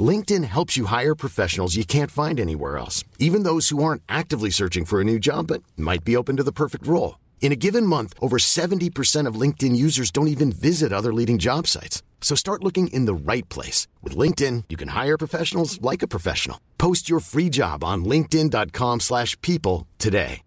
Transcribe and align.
LinkedIn 0.00 0.44
helps 0.44 0.76
you 0.76 0.86
hire 0.86 1.14
professionals 1.14 1.76
you 1.76 1.84
can't 1.84 2.10
find 2.10 2.40
anywhere 2.40 2.78
else, 2.78 3.04
even 3.18 3.44
those 3.44 3.68
who 3.68 3.84
aren't 3.84 4.02
actively 4.08 4.50
searching 4.50 4.84
for 4.84 5.00
a 5.00 5.04
new 5.04 5.18
job 5.18 5.46
but 5.46 5.62
might 5.76 6.04
be 6.04 6.16
open 6.16 6.36
to 6.36 6.42
the 6.42 6.50
perfect 6.50 6.86
role. 6.86 7.20
In 7.40 7.52
a 7.52 7.56
given 7.56 7.86
month, 7.86 8.14
over 8.20 8.38
70% 8.38 9.28
of 9.28 9.40
LinkedIn 9.40 9.76
users 9.76 10.10
don't 10.10 10.28
even 10.28 10.50
visit 10.50 10.92
other 10.92 11.12
leading 11.12 11.38
job 11.38 11.66
sites. 11.66 12.02
So 12.22 12.34
start 12.34 12.64
looking 12.64 12.88
in 12.88 13.04
the 13.04 13.14
right 13.14 13.46
place. 13.50 13.86
With 14.02 14.16
LinkedIn, 14.16 14.64
you 14.70 14.76
can 14.76 14.88
hire 14.88 15.18
professionals 15.18 15.78
like 15.82 16.02
a 16.02 16.08
professional. 16.08 16.58
Post 16.78 17.08
your 17.08 17.20
free 17.20 17.50
job 17.50 17.84
on 17.84 18.04
linkedin.com 18.04 19.00
slash 19.00 19.40
people 19.42 19.86
today. 19.98 20.40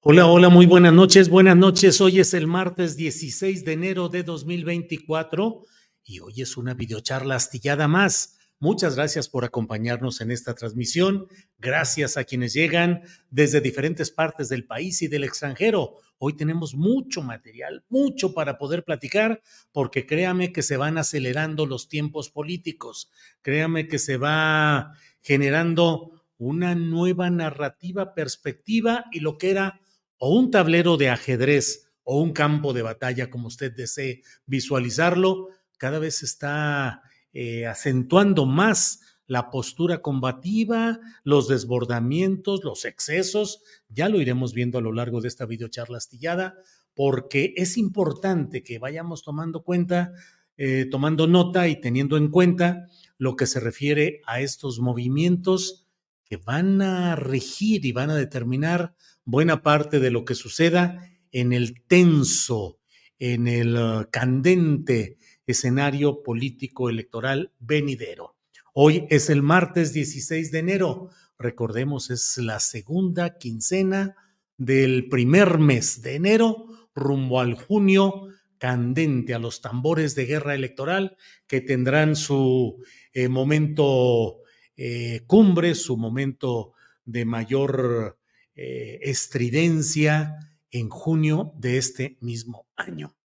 Hola, 0.00 0.26
hola, 0.26 0.48
muy 0.48 0.64
buenas 0.64 0.94
noches, 0.94 1.28
buenas 1.28 1.56
noches. 1.56 2.00
Hoy 2.00 2.20
es 2.20 2.32
el 2.32 2.46
martes 2.46 2.96
16 2.96 3.64
de 3.64 3.72
enero 3.72 4.08
de 4.08 4.22
2024 4.22 5.64
y 6.08 6.20
hoy 6.20 6.40
es 6.40 6.56
una 6.56 6.72
videocharla 6.74 7.36
astillada 7.36 7.86
más. 7.86 8.38
Muchas 8.60 8.96
gracias 8.96 9.28
por 9.28 9.44
acompañarnos 9.44 10.20
en 10.20 10.30
esta 10.30 10.54
transmisión. 10.54 11.28
Gracias 11.58 12.16
a 12.16 12.24
quienes 12.24 12.54
llegan 12.54 13.02
desde 13.30 13.60
diferentes 13.60 14.10
partes 14.10 14.48
del 14.48 14.64
país 14.64 15.02
y 15.02 15.08
del 15.08 15.24
extranjero. 15.24 15.96
Hoy 16.16 16.34
tenemos 16.34 16.74
mucho 16.74 17.22
material, 17.22 17.84
mucho 17.88 18.32
para 18.32 18.58
poder 18.58 18.84
platicar, 18.84 19.42
porque 19.70 20.06
créame 20.06 20.50
que 20.52 20.62
se 20.62 20.76
van 20.78 20.98
acelerando 20.98 21.66
los 21.66 21.88
tiempos 21.88 22.30
políticos. 22.30 23.10
Créame 23.42 23.86
que 23.86 23.98
se 23.98 24.16
va 24.16 24.94
generando 25.20 26.24
una 26.38 26.74
nueva 26.74 27.30
narrativa, 27.30 28.14
perspectiva 28.14 29.04
y 29.12 29.20
lo 29.20 29.36
que 29.36 29.50
era 29.50 29.80
o 30.16 30.36
un 30.36 30.50
tablero 30.50 30.96
de 30.96 31.10
ajedrez 31.10 31.88
o 32.02 32.22
un 32.22 32.32
campo 32.32 32.72
de 32.72 32.80
batalla, 32.80 33.28
como 33.28 33.48
usted 33.48 33.70
desee 33.70 34.22
visualizarlo, 34.46 35.50
cada 35.78 35.98
vez 35.98 36.22
está 36.22 37.02
eh, 37.32 37.66
acentuando 37.66 38.46
más 38.46 39.00
la 39.26 39.50
postura 39.50 40.00
combativa, 40.00 40.98
los 41.22 41.48
desbordamientos, 41.48 42.64
los 42.64 42.84
excesos. 42.84 43.62
Ya 43.88 44.08
lo 44.08 44.20
iremos 44.20 44.54
viendo 44.54 44.78
a 44.78 44.80
lo 44.80 44.92
largo 44.92 45.20
de 45.20 45.28
esta 45.28 45.46
videocharla 45.46 45.98
astillada, 45.98 46.54
porque 46.94 47.52
es 47.56 47.76
importante 47.76 48.62
que 48.62 48.78
vayamos 48.78 49.22
tomando 49.22 49.62
cuenta, 49.62 50.12
eh, 50.56 50.86
tomando 50.90 51.26
nota 51.26 51.68
y 51.68 51.80
teniendo 51.80 52.16
en 52.16 52.30
cuenta 52.30 52.88
lo 53.18 53.36
que 53.36 53.46
se 53.46 53.60
refiere 53.60 54.22
a 54.26 54.40
estos 54.40 54.80
movimientos 54.80 55.86
que 56.24 56.38
van 56.38 56.80
a 56.80 57.14
regir 57.14 57.84
y 57.84 57.92
van 57.92 58.10
a 58.10 58.16
determinar 58.16 58.94
buena 59.24 59.62
parte 59.62 60.00
de 60.00 60.10
lo 60.10 60.24
que 60.24 60.34
suceda 60.34 61.06
en 61.32 61.52
el 61.52 61.82
tenso, 61.82 62.78
en 63.18 63.46
el 63.46 63.76
uh, 63.76 64.06
candente 64.10 65.17
escenario 65.48 66.22
político 66.22 66.88
electoral 66.88 67.52
venidero. 67.58 68.36
Hoy 68.74 69.06
es 69.10 69.30
el 69.30 69.42
martes 69.42 69.92
16 69.92 70.52
de 70.52 70.58
enero. 70.58 71.10
Recordemos, 71.38 72.10
es 72.10 72.38
la 72.38 72.60
segunda 72.60 73.38
quincena 73.38 74.14
del 74.56 75.08
primer 75.08 75.58
mes 75.58 76.02
de 76.02 76.14
enero 76.16 76.66
rumbo 76.94 77.40
al 77.40 77.54
junio 77.54 78.28
candente 78.58 79.34
a 79.34 79.38
los 79.38 79.60
tambores 79.60 80.14
de 80.14 80.26
guerra 80.26 80.54
electoral 80.54 81.16
que 81.46 81.60
tendrán 81.60 82.16
su 82.16 82.82
eh, 83.12 83.28
momento 83.28 84.42
eh, 84.76 85.22
cumbre, 85.26 85.74
su 85.74 85.96
momento 85.96 86.72
de 87.04 87.24
mayor 87.24 88.18
eh, 88.54 88.98
estridencia 89.02 90.36
en 90.70 90.88
junio 90.88 91.52
de 91.56 91.78
este 91.78 92.18
mismo 92.20 92.66
año. 92.76 93.17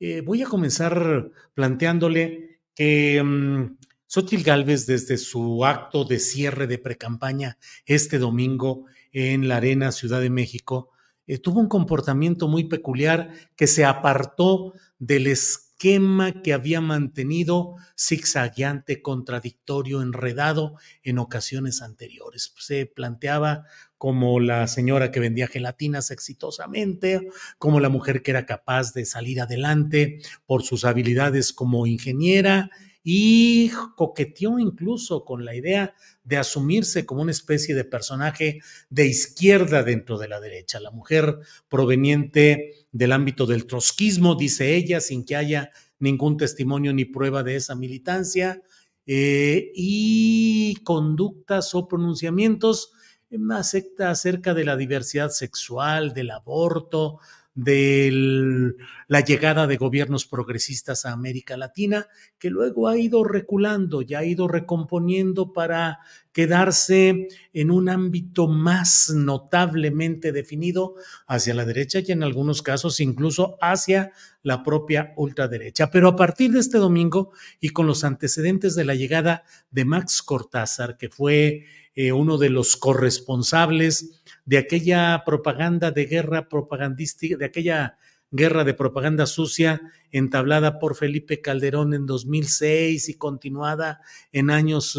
Eh, 0.00 0.20
voy 0.20 0.42
a 0.42 0.46
comenzar 0.46 1.30
planteándole 1.54 2.60
que 2.74 3.20
um, 3.22 3.76
Xochitl 4.06 4.42
Gálvez, 4.42 4.86
desde 4.86 5.16
su 5.18 5.64
acto 5.64 6.04
de 6.04 6.18
cierre 6.18 6.66
de 6.66 6.78
precampaña 6.78 7.58
este 7.86 8.18
domingo 8.18 8.86
en 9.12 9.48
la 9.48 9.56
Arena 9.56 9.92
Ciudad 9.92 10.20
de 10.20 10.30
México, 10.30 10.90
eh, 11.26 11.38
tuvo 11.38 11.60
un 11.60 11.68
comportamiento 11.68 12.48
muy 12.48 12.64
peculiar 12.64 13.32
que 13.56 13.66
se 13.66 13.84
apartó 13.84 14.74
del 14.98 15.26
esquema 15.26 15.63
que 16.42 16.54
había 16.54 16.80
mantenido 16.80 17.76
zigzagueante, 17.98 19.02
contradictorio, 19.02 20.00
enredado 20.00 20.76
en 21.02 21.18
ocasiones 21.18 21.82
anteriores. 21.82 22.54
Se 22.56 22.86
planteaba 22.86 23.66
como 23.98 24.40
la 24.40 24.66
señora 24.66 25.10
que 25.10 25.20
vendía 25.20 25.46
gelatinas 25.46 26.10
exitosamente, 26.10 27.28
como 27.58 27.80
la 27.80 27.90
mujer 27.90 28.22
que 28.22 28.30
era 28.30 28.46
capaz 28.46 28.94
de 28.94 29.04
salir 29.04 29.42
adelante 29.42 30.20
por 30.46 30.62
sus 30.62 30.86
habilidades 30.86 31.52
como 31.52 31.86
ingeniera 31.86 32.70
y 33.06 33.70
coqueteó 33.96 34.58
incluso 34.58 35.26
con 35.26 35.44
la 35.44 35.54
idea 35.54 35.94
de 36.24 36.38
asumirse 36.38 37.04
como 37.04 37.20
una 37.20 37.32
especie 37.32 37.74
de 37.74 37.84
personaje 37.84 38.60
de 38.88 39.06
izquierda 39.06 39.82
dentro 39.82 40.18
de 40.18 40.28
la 40.28 40.40
derecha. 40.40 40.80
La 40.80 40.90
mujer 40.90 41.38
proveniente 41.68 42.86
del 42.90 43.12
ámbito 43.12 43.44
del 43.44 43.66
trotskismo, 43.66 44.34
dice 44.34 44.74
ella, 44.74 45.00
sin 45.00 45.26
que 45.26 45.36
haya 45.36 45.70
ningún 45.98 46.38
testimonio 46.38 46.94
ni 46.94 47.04
prueba 47.04 47.42
de 47.42 47.56
esa 47.56 47.74
militancia, 47.74 48.62
eh, 49.06 49.70
y 49.74 50.76
conductas 50.82 51.74
o 51.74 51.86
pronunciamientos 51.86 52.90
secta 53.62 54.10
acerca 54.10 54.54
de 54.54 54.64
la 54.64 54.76
diversidad 54.76 55.30
sexual, 55.30 56.14
del 56.14 56.30
aborto, 56.30 57.18
de 57.54 58.74
la 59.06 59.20
llegada 59.20 59.66
de 59.66 59.76
gobiernos 59.76 60.26
progresistas 60.26 61.04
a 61.04 61.12
América 61.12 61.56
Latina, 61.56 62.08
que 62.38 62.50
luego 62.50 62.88
ha 62.88 62.96
ido 62.98 63.22
reculando, 63.22 64.02
ya 64.02 64.20
ha 64.20 64.24
ido 64.24 64.48
recomponiendo 64.48 65.52
para 65.52 66.00
quedarse 66.32 67.28
en 67.52 67.70
un 67.70 67.88
ámbito 67.88 68.48
más 68.48 69.12
notablemente 69.14 70.32
definido 70.32 70.96
hacia 71.28 71.54
la 71.54 71.64
derecha 71.64 72.00
y 72.00 72.10
en 72.10 72.24
algunos 72.24 72.60
casos 72.60 72.98
incluso 72.98 73.56
hacia 73.60 74.10
la 74.42 74.64
propia 74.64 75.12
ultraderecha. 75.16 75.90
Pero 75.90 76.08
a 76.08 76.16
partir 76.16 76.50
de 76.50 76.58
este 76.58 76.78
domingo 76.78 77.32
y 77.60 77.68
con 77.68 77.86
los 77.86 78.02
antecedentes 78.02 78.74
de 78.74 78.84
la 78.84 78.96
llegada 78.96 79.44
de 79.70 79.84
Max 79.84 80.22
Cortázar, 80.22 80.96
que 80.96 81.08
fue 81.08 81.66
eh, 81.94 82.12
uno 82.12 82.38
de 82.38 82.50
los 82.50 82.76
corresponsables 82.76 84.22
de 84.44 84.58
aquella 84.58 85.22
propaganda 85.24 85.90
de 85.90 86.06
guerra 86.06 86.48
propagandística, 86.48 87.36
de 87.36 87.44
aquella 87.44 87.98
guerra 88.30 88.64
de 88.64 88.74
propaganda 88.74 89.26
sucia 89.26 89.80
entablada 90.10 90.78
por 90.78 90.96
Felipe 90.96 91.40
Calderón 91.40 91.94
en 91.94 92.04
2006 92.04 93.08
y 93.08 93.14
continuada 93.14 94.00
en 94.32 94.50
años 94.50 94.98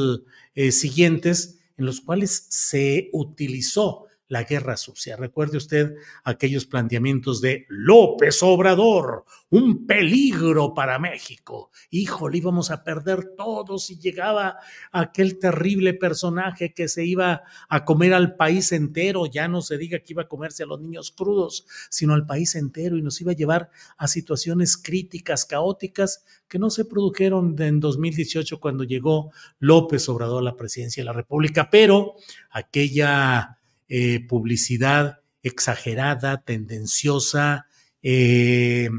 eh, 0.56 0.72
siguientes, 0.72 1.60
en 1.78 1.86
los 1.86 2.02
cuales 2.02 2.48
se 2.50 3.10
utilizó 3.12 4.06
la 4.28 4.44
guerra 4.44 4.78
sucia. 4.78 5.16
Recuerde 5.16 5.58
usted 5.58 5.96
aquellos 6.24 6.66
planteamientos 6.66 7.42
de 7.42 7.66
López 7.70 8.42
Obrador, 8.42 9.26
un 9.50 9.86
peligro 9.86 10.74
para 10.74 11.00
México. 11.00 11.72
Híjole, 11.92 12.38
íbamos 12.38 12.72
a 12.72 12.84
perder 12.84 13.36
todos 13.38 13.86
si 13.86 13.98
llegaba 14.00 14.58
aquel 14.92 15.38
terrible 15.38 15.94
personaje 15.94 16.74
que 16.74 16.88
se 16.88 17.06
iba 17.06 17.44
a 17.70 17.86
comer 17.86 18.14
al 18.14 18.36
país 18.36 18.72
entero, 18.72 19.28
ya 19.28 19.48
no 19.48 19.62
se 19.62 19.78
diga 19.78 20.00
que 20.00 20.14
iba 20.14 20.24
a 20.24 20.28
comerse 20.28 20.64
a 20.64 20.68
los 20.68 20.82
niños 20.82 21.12
crudos, 21.12 21.66
sino 21.90 22.14
al 22.14 22.26
país 22.26 22.56
entero 22.56 22.98
y 22.98 23.02
nos 23.02 23.22
iba 23.22 23.32
a 23.32 23.36
llevar 23.36 23.70
a 23.98 24.08
situaciones 24.08 24.78
críticas, 24.78 25.46
caóticas, 25.46 26.26
que 26.48 26.60
no 26.60 26.70
se 26.70 26.86
produjeron 26.86 27.56
en 27.60 27.80
2018 27.80 28.60
cuando 28.60 28.84
llegó 28.84 29.32
López 29.60 30.08
Obrador 30.10 30.42
a 30.42 30.46
la 30.46 30.56
presidencia 30.56 31.02
de 31.02 31.06
la 31.06 31.14
República, 31.14 31.70
pero 31.70 32.16
aquella 32.52 33.60
eh, 33.88 34.26
publicidad 34.28 35.20
exagerada, 35.44 36.42
tendenciosa, 36.44 37.68
eh, 38.02 38.90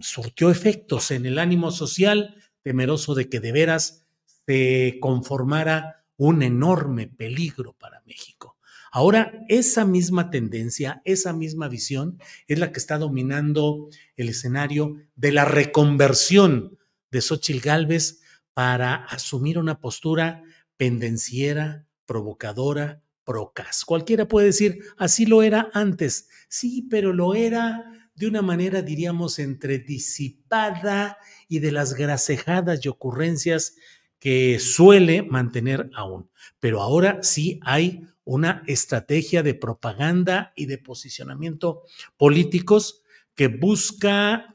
surtió 0.00 0.50
efectos 0.50 1.10
en 1.10 1.26
el 1.26 1.38
ánimo 1.38 1.70
social, 1.70 2.36
temeroso 2.62 3.14
de 3.14 3.28
que 3.28 3.40
de 3.40 3.52
veras 3.52 4.04
se 4.46 4.98
conformara 5.00 6.04
un 6.16 6.42
enorme 6.42 7.06
peligro 7.06 7.74
para 7.74 8.02
México. 8.06 8.56
Ahora, 8.92 9.44
esa 9.48 9.84
misma 9.84 10.30
tendencia, 10.30 11.02
esa 11.04 11.32
misma 11.32 11.68
visión 11.68 12.18
es 12.46 12.58
la 12.58 12.72
que 12.72 12.78
está 12.78 12.98
dominando 12.98 13.88
el 14.16 14.28
escenario 14.30 14.96
de 15.16 15.32
la 15.32 15.44
reconversión 15.44 16.78
de 17.10 17.20
Xochitl 17.20 17.60
Gálvez 17.60 18.20
para 18.54 18.94
asumir 18.94 19.58
una 19.58 19.80
postura 19.80 20.42
pendenciera, 20.78 21.86
provocadora, 22.06 23.02
procas. 23.26 23.84
Cualquiera 23.84 24.28
puede 24.28 24.46
decir, 24.46 24.78
así 24.96 25.26
lo 25.26 25.42
era 25.42 25.68
antes. 25.74 26.28
Sí, 26.48 26.86
pero 26.88 27.12
lo 27.12 27.34
era 27.34 27.84
de 28.14 28.26
una 28.26 28.40
manera, 28.40 28.80
diríamos, 28.80 29.38
entre 29.38 29.78
disipada 29.78 31.18
y 31.48 31.58
de 31.58 31.72
las 31.72 31.92
gracejadas 31.94 32.82
y 32.82 32.88
ocurrencias 32.88 33.76
que 34.18 34.58
suele 34.58 35.22
mantener 35.22 35.90
aún. 35.94 36.30
Pero 36.58 36.80
ahora 36.80 37.18
sí 37.22 37.60
hay 37.62 38.06
una 38.24 38.62
estrategia 38.66 39.42
de 39.42 39.54
propaganda 39.54 40.52
y 40.56 40.66
de 40.66 40.78
posicionamiento 40.78 41.82
políticos 42.16 43.02
que 43.34 43.48
busca 43.48 44.54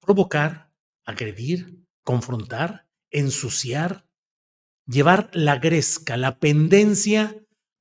provocar, 0.00 0.70
agredir, 1.04 1.82
confrontar, 2.04 2.86
ensuciar, 3.10 4.06
llevar 4.86 5.30
la 5.32 5.58
gresca, 5.58 6.16
la 6.16 6.38
pendencia 6.38 7.34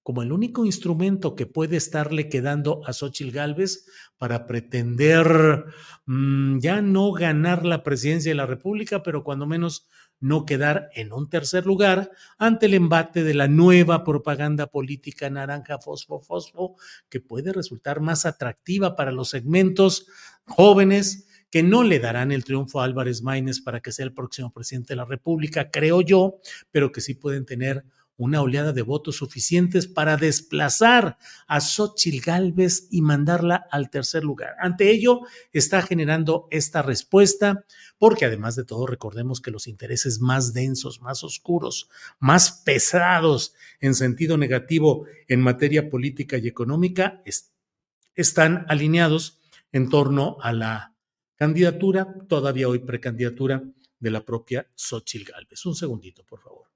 como 0.07 0.23
el 0.23 0.31
único 0.31 0.65
instrumento 0.65 1.35
que 1.35 1.45
puede 1.45 1.75
estarle 1.75 2.29
quedando 2.29 2.81
a 2.85 2.93
Xochitl 2.93 3.29
Gálvez 3.29 3.87
para 4.17 4.47
pretender 4.47 5.65
mm, 6.05 6.59
ya 6.59 6.81
no 6.81 7.11
ganar 7.11 7.65
la 7.65 7.83
presidencia 7.83 8.31
de 8.31 8.35
la 8.35 8.45
República, 8.45 9.03
pero 9.03 9.25
cuando 9.25 9.45
menos 9.45 9.89
no 10.21 10.45
quedar 10.45 10.87
en 10.95 11.11
un 11.11 11.29
tercer 11.29 11.65
lugar 11.65 12.09
ante 12.37 12.67
el 12.67 12.75
embate 12.75 13.25
de 13.25 13.33
la 13.33 13.49
nueva 13.49 14.05
propaganda 14.05 14.67
política 14.67 15.29
naranja 15.29 15.77
fosfo 15.77 16.21
fosfo 16.21 16.77
que 17.09 17.19
puede 17.19 17.51
resultar 17.51 17.99
más 17.99 18.25
atractiva 18.25 18.95
para 18.95 19.11
los 19.11 19.31
segmentos 19.31 20.07
jóvenes 20.45 21.27
que 21.51 21.63
no 21.63 21.83
le 21.83 21.99
darán 21.99 22.31
el 22.31 22.45
triunfo 22.45 22.79
a 22.79 22.85
Álvarez 22.85 23.23
Maínez 23.23 23.59
para 23.59 23.81
que 23.81 23.91
sea 23.91 24.05
el 24.05 24.13
próximo 24.13 24.53
presidente 24.53 24.93
de 24.93 24.97
la 24.99 25.05
República, 25.05 25.69
creo 25.69 25.99
yo, 25.99 26.39
pero 26.71 26.93
que 26.93 27.01
sí 27.01 27.13
pueden 27.13 27.45
tener 27.45 27.83
una 28.17 28.41
oleada 28.41 28.73
de 28.73 28.81
votos 28.81 29.17
suficientes 29.17 29.87
para 29.87 30.17
desplazar 30.17 31.17
a 31.47 31.61
Xochitl 31.61 32.25
Gálvez 32.25 32.87
y 32.89 33.01
mandarla 33.01 33.67
al 33.71 33.89
tercer 33.89 34.23
lugar. 34.23 34.55
Ante 34.59 34.89
ello, 34.89 35.21
está 35.53 35.81
generando 35.83 36.47
esta 36.49 36.81
respuesta, 36.81 37.63
porque 37.99 38.25
además 38.25 38.55
de 38.55 38.65
todo, 38.65 38.87
recordemos 38.87 39.39
que 39.39 39.51
los 39.51 39.67
intereses 39.67 40.19
más 40.19 40.53
densos, 40.53 40.99
más 41.01 41.23
oscuros, 41.23 41.89
más 42.19 42.63
pesados 42.65 43.53
en 43.79 43.93
sentido 43.93 44.37
negativo 44.37 45.05
en 45.27 45.41
materia 45.41 45.89
política 45.89 46.37
y 46.37 46.47
económica 46.47 47.21
están 48.15 48.65
alineados 48.67 49.39
en 49.71 49.89
torno 49.89 50.37
a 50.41 50.53
la 50.53 50.95
candidatura, 51.35 52.15
todavía 52.27 52.67
hoy 52.67 52.79
precandidatura 52.79 53.63
de 53.99 54.11
la 54.11 54.25
propia 54.25 54.67
Xochitl 54.75 55.31
Gálvez. 55.31 55.65
Un 55.65 55.75
segundito, 55.75 56.23
por 56.23 56.41
favor. 56.41 56.66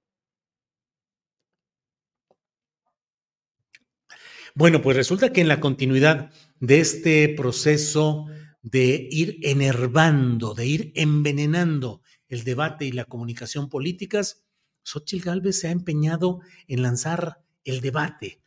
Bueno, 4.53 4.81
pues 4.81 4.98
resulta 4.98 5.31
que 5.31 5.42
en 5.42 5.48
la 5.48 5.59
continuidad 5.59 6.31
de 6.59 6.80
este 6.80 7.30
proceso 7.30 8.25
de 8.62 9.07
ir 9.09 9.39
enervando, 9.44 10.53
de 10.53 10.65
ir 10.65 10.92
envenenando 10.95 12.01
el 12.27 12.44
debate 12.44 12.86
y 12.86 12.92
la 12.92 13.06
comunicación 13.06 13.69
políticas, 13.69 14.44
Xochitl 14.83 15.25
Gálvez 15.25 15.59
se 15.59 15.68
ha 15.68 15.71
empeñado 15.71 16.39
en 16.68 16.81
lanzar 16.81 17.39
el 17.63 17.81
debate, 17.81 18.42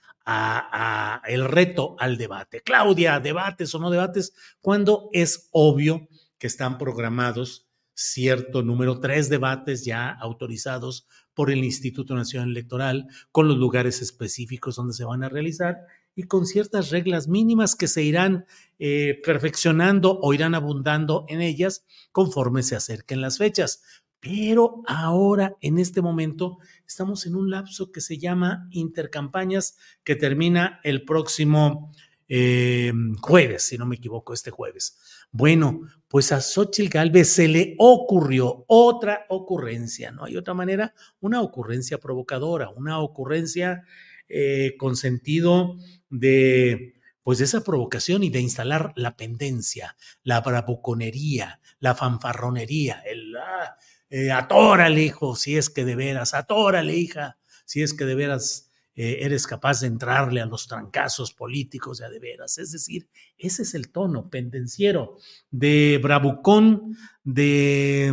el 1.26 1.44
reto 1.44 1.96
al 1.98 2.18
debate. 2.18 2.60
Claudia, 2.60 3.20
debates 3.20 3.74
o 3.74 3.78
no 3.78 3.90
debates, 3.90 4.34
cuando 4.60 5.08
es 5.12 5.48
obvio 5.52 6.08
que 6.38 6.46
están 6.46 6.76
programados 6.78 7.66
cierto 7.94 8.62
número, 8.62 9.00
tres 9.00 9.28
debates 9.28 9.84
ya 9.84 10.10
autorizados 10.10 11.06
por 11.34 11.50
el 11.50 11.64
Instituto 11.64 12.14
Nacional 12.14 12.50
Electoral, 12.50 13.08
con 13.32 13.48
los 13.48 13.58
lugares 13.58 14.00
específicos 14.02 14.76
donde 14.76 14.94
se 14.94 15.04
van 15.04 15.22
a 15.24 15.28
realizar 15.28 15.78
y 16.16 16.24
con 16.24 16.46
ciertas 16.46 16.90
reglas 16.90 17.28
mínimas 17.28 17.74
que 17.74 17.88
se 17.88 18.02
irán 18.02 18.46
eh, 18.78 19.20
perfeccionando 19.24 20.18
o 20.20 20.32
irán 20.32 20.54
abundando 20.54 21.24
en 21.28 21.40
ellas 21.40 21.84
conforme 22.12 22.62
se 22.62 22.76
acerquen 22.76 23.20
las 23.20 23.38
fechas. 23.38 23.82
Pero 24.20 24.82
ahora, 24.86 25.56
en 25.60 25.78
este 25.78 26.00
momento, 26.00 26.58
estamos 26.86 27.26
en 27.26 27.34
un 27.34 27.50
lapso 27.50 27.92
que 27.92 28.00
se 28.00 28.16
llama 28.16 28.68
intercampañas, 28.70 29.76
que 30.02 30.16
termina 30.16 30.80
el 30.82 31.04
próximo 31.04 31.92
eh, 32.28 32.92
jueves, 33.20 33.62
si 33.64 33.78
no 33.78 33.86
me 33.86 33.96
equivoco, 33.96 34.32
este 34.32 34.50
jueves. 34.50 34.98
Bueno, 35.30 35.82
pues 36.08 36.32
a 36.32 36.40
Xochitl 36.40 36.88
Galvez 36.88 37.28
se 37.28 37.48
le 37.48 37.74
ocurrió 37.78 38.64
otra 38.68 39.26
ocurrencia, 39.28 40.12
no 40.12 40.24
hay 40.24 40.36
otra 40.36 40.54
manera, 40.54 40.94
una 41.20 41.42
ocurrencia 41.42 41.98
provocadora, 41.98 42.70
una 42.70 43.00
ocurrencia 43.00 43.84
eh, 44.28 44.74
con 44.78 44.96
sentido 44.96 45.76
de 46.10 46.94
pues 47.24 47.38
de 47.38 47.44
esa 47.44 47.64
provocación 47.64 48.22
y 48.22 48.28
de 48.28 48.40
instalar 48.40 48.92
la 48.96 49.16
pendencia, 49.16 49.96
la 50.22 50.42
bravuconería, 50.42 51.58
la 51.80 51.94
fanfarronería, 51.94 53.02
el 53.06 53.34
ah, 53.36 53.76
eh, 54.10 54.30
atórale, 54.30 55.02
hijo, 55.02 55.34
si 55.34 55.56
es 55.56 55.70
que 55.70 55.86
de 55.86 55.96
veras, 55.96 56.34
atórale, 56.34 56.94
hija, 56.94 57.38
si 57.64 57.82
es 57.82 57.94
que 57.94 58.04
de 58.04 58.14
veras 58.14 58.63
eh, 58.96 59.18
eres 59.22 59.46
capaz 59.46 59.80
de 59.80 59.88
entrarle 59.88 60.40
a 60.40 60.46
los 60.46 60.68
trancazos 60.68 61.32
políticos 61.32 61.98
ya 61.98 62.08
de 62.08 62.20
veras. 62.20 62.58
Es 62.58 62.70
decir, 62.70 63.08
ese 63.36 63.62
es 63.62 63.74
el 63.74 63.90
tono 63.90 64.30
pendenciero 64.30 65.16
de 65.50 65.98
bravucón, 66.00 66.96
de, 67.24 68.12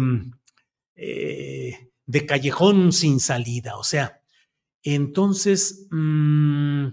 eh, 0.96 1.92
de 2.06 2.26
callejón 2.26 2.92
sin 2.94 3.20
salida. 3.20 3.78
O 3.78 3.84
sea, 3.84 4.22
entonces 4.82 5.88
mm, 5.92 6.88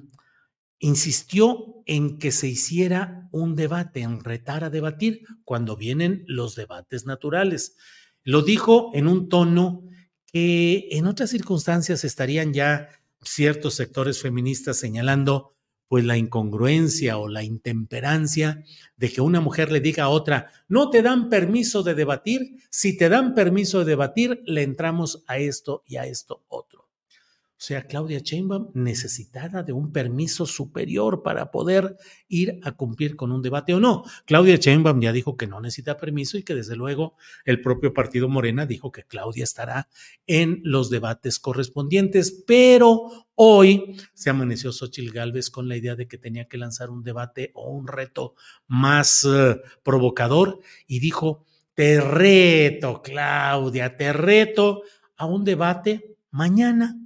insistió 0.81 1.83
en 1.87 2.19
que 2.19 2.31
se 2.31 2.47
hiciera 2.47 3.29
un 3.33 3.57
debate, 3.57 4.03
en 4.03 4.23
retar 4.23 4.65
a 4.65 4.71
debatir 4.71 5.23
cuando 5.45 5.77
vienen 5.77 6.25
los 6.27 6.55
debates 6.55 7.07
naturales. 7.07 7.77
Lo 8.23 8.43
dijo 8.43 8.91
en 8.93 9.09
un 9.09 9.31
tono 9.31 9.85
que 10.27 10.89
en 10.91 11.07
otras 11.07 11.31
circunstancias 11.31 12.05
estarían 12.05 12.53
ya 12.53 12.91
ciertos 13.23 13.75
sectores 13.75 14.21
feministas 14.23 14.79
señalando 14.79 15.55
pues 15.89 16.05
la 16.05 16.17
incongruencia 16.19 17.17
o 17.17 17.29
la 17.29 17.43
intemperancia 17.43 18.63
de 18.97 19.11
que 19.11 19.23
una 19.23 19.41
mujer 19.41 19.73
le 19.73 19.81
diga 19.81 20.05
a 20.05 20.09
otra, 20.11 20.53
no 20.69 20.91
te 20.91 21.01
dan 21.03 21.31
permiso 21.31 21.83
de 21.83 21.95
debatir, 21.95 22.57
si 22.71 22.97
te 22.97 23.09
dan 23.09 23.35
permiso 23.35 23.79
de 23.81 23.87
debatir, 23.87 24.43
le 24.45 24.63
entramos 24.63 25.25
a 25.27 25.39
esto 25.39 25.83
y 25.87 25.97
a 25.97 26.05
esto 26.05 26.45
otro. 26.49 26.88
O 27.59 27.61
sea, 27.61 27.89
Claudia 27.89 28.21
Sheinbaum 28.21 28.71
necesitada 28.75 29.65
de 29.65 29.73
un 29.73 29.91
permiso 29.91 30.47
superior 30.47 31.25
para 31.25 31.51
poder 31.51 31.97
ir 32.29 32.61
a 32.63 32.71
cumplir 32.71 33.17
con 33.17 33.33
un 33.33 33.43
debate 33.43 33.75
o 33.75 33.81
no. 33.81 34.05
Claudia 34.27 34.55
Sheinbaum 34.55 35.01
ya 35.01 35.11
dijo 35.11 35.37
que 35.37 35.49
no 35.49 35.61
necesita 35.61 35.97
permiso 35.97 36.39
y 36.39 36.45
que 36.45 36.55
desde 36.55 36.77
luego 36.77 37.17
el 37.45 37.61
propio 37.61 37.93
partido 37.93 38.29
Morena 38.29 38.65
dijo 38.65 38.93
que 38.93 39.03
Claudia 39.03 39.43
estará 39.43 39.89
en 40.29 40.61
los 40.63 40.89
debates 40.89 41.41
correspondientes, 41.41 42.45
pero 42.47 43.27
hoy 43.35 43.97
se 44.15 44.31
amaneció 44.31 44.71
Xochitl 44.71 45.11
Gálvez 45.11 45.51
con 45.51 45.69
la 45.69 45.77
idea 45.77 45.97
de 45.97 46.07
que 46.07 46.17
tenía 46.17 46.47
que 46.47 46.59
lanzar 46.59 46.91
un 46.91 47.03
debate 47.03 47.51
o 47.55 47.73
un 47.73 47.89
reto 47.89 48.37
más 48.69 49.25
uh, 49.25 49.59
provocador 49.83 50.61
y 50.87 51.01
dijo, 51.01 51.45
te 51.75 52.01
reto, 52.01 53.03
Claudia, 53.03 53.97
te 53.97 54.13
reto 54.13 54.83
a 55.17 55.27
un 55.27 55.45
debate 55.45 56.19
mañana 56.31 56.97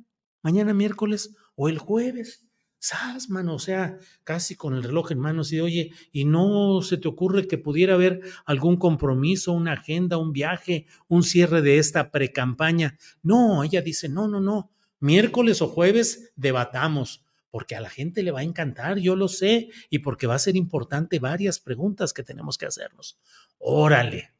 mañana 0.42 0.74
miércoles 0.74 1.34
o 1.54 1.68
el 1.68 1.78
jueves. 1.78 2.44
¿Sabes, 2.78 3.30
mano? 3.30 3.54
O 3.54 3.58
sea, 3.60 3.96
casi 4.24 4.56
con 4.56 4.74
el 4.74 4.82
reloj 4.82 5.12
en 5.12 5.20
mano, 5.20 5.42
así 5.42 5.60
oye, 5.60 5.92
¿y 6.10 6.24
no 6.24 6.82
se 6.82 6.96
te 6.96 7.06
ocurre 7.06 7.46
que 7.46 7.56
pudiera 7.56 7.94
haber 7.94 8.22
algún 8.44 8.76
compromiso, 8.76 9.52
una 9.52 9.74
agenda, 9.74 10.18
un 10.18 10.32
viaje, 10.32 10.86
un 11.06 11.22
cierre 11.22 11.62
de 11.62 11.78
esta 11.78 12.10
precampaña? 12.10 12.98
No, 13.22 13.62
ella 13.62 13.82
dice, 13.82 14.08
no, 14.08 14.26
no, 14.26 14.40
no, 14.40 14.72
miércoles 14.98 15.62
o 15.62 15.68
jueves 15.68 16.32
debatamos, 16.34 17.24
porque 17.50 17.76
a 17.76 17.80
la 17.80 17.88
gente 17.88 18.24
le 18.24 18.32
va 18.32 18.40
a 18.40 18.44
encantar, 18.44 18.98
yo 18.98 19.14
lo 19.14 19.28
sé, 19.28 19.68
y 19.88 20.00
porque 20.00 20.26
va 20.26 20.34
a 20.34 20.40
ser 20.40 20.56
importante 20.56 21.20
varias 21.20 21.60
preguntas 21.60 22.12
que 22.12 22.24
tenemos 22.24 22.58
que 22.58 22.66
hacernos. 22.66 23.20
Órale. 23.58 24.32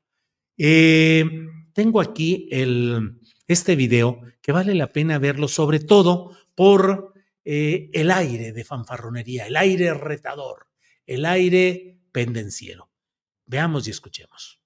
Eh, 0.59 1.25
tengo 1.73 2.01
aquí 2.01 2.49
el, 2.51 3.21
este 3.53 3.77
video 3.77 4.21
que 4.41 4.53
vale 4.53 4.75
la 4.75 4.89
pena 4.89 5.19
verlo, 5.19 5.49
sobre 5.49 5.81
todo 5.81 6.37
por 6.55 7.15
eh, 7.45 7.91
el 7.93 8.11
aire 8.11 8.53
de 8.53 8.65
fanfarronería, 8.65 9.47
el 9.47 9.57
aire 9.57 9.95
retador, 9.95 10.69
el 11.07 11.25
aire 11.25 11.99
pendenciero. 12.13 12.91
Veamos 13.47 13.87
y 13.87 13.91
escuchemos. 13.91 14.61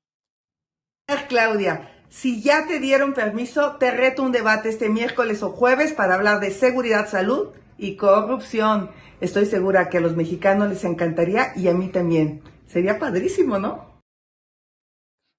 Claudia, 1.29 2.05
si 2.09 2.43
ya 2.43 2.67
te 2.67 2.81
dieron 2.81 3.15
permiso, 3.15 3.77
te 3.77 3.91
reto 3.91 4.23
un 4.23 4.33
debate 4.33 4.69
este 4.69 4.89
miércoles 4.89 5.43
o 5.43 5.51
jueves 5.51 5.93
para 5.93 6.15
hablar 6.15 6.41
de 6.41 6.51
seguridad, 6.51 7.09
salud 7.09 7.51
y 7.79 7.97
corrupción. 7.97 8.91
Estoy 9.21 9.47
segura 9.47 9.89
que 9.89 9.99
a 9.99 10.01
los 10.01 10.17
mexicanos 10.17 10.69
les 10.69 10.85
encantaría 10.85 11.53
y 11.57 11.69
a 11.69 11.75
mí 11.75 11.89
también. 11.89 12.43
Sería 12.67 12.99
padrísimo, 12.99 13.59
¿no? 13.59 14.03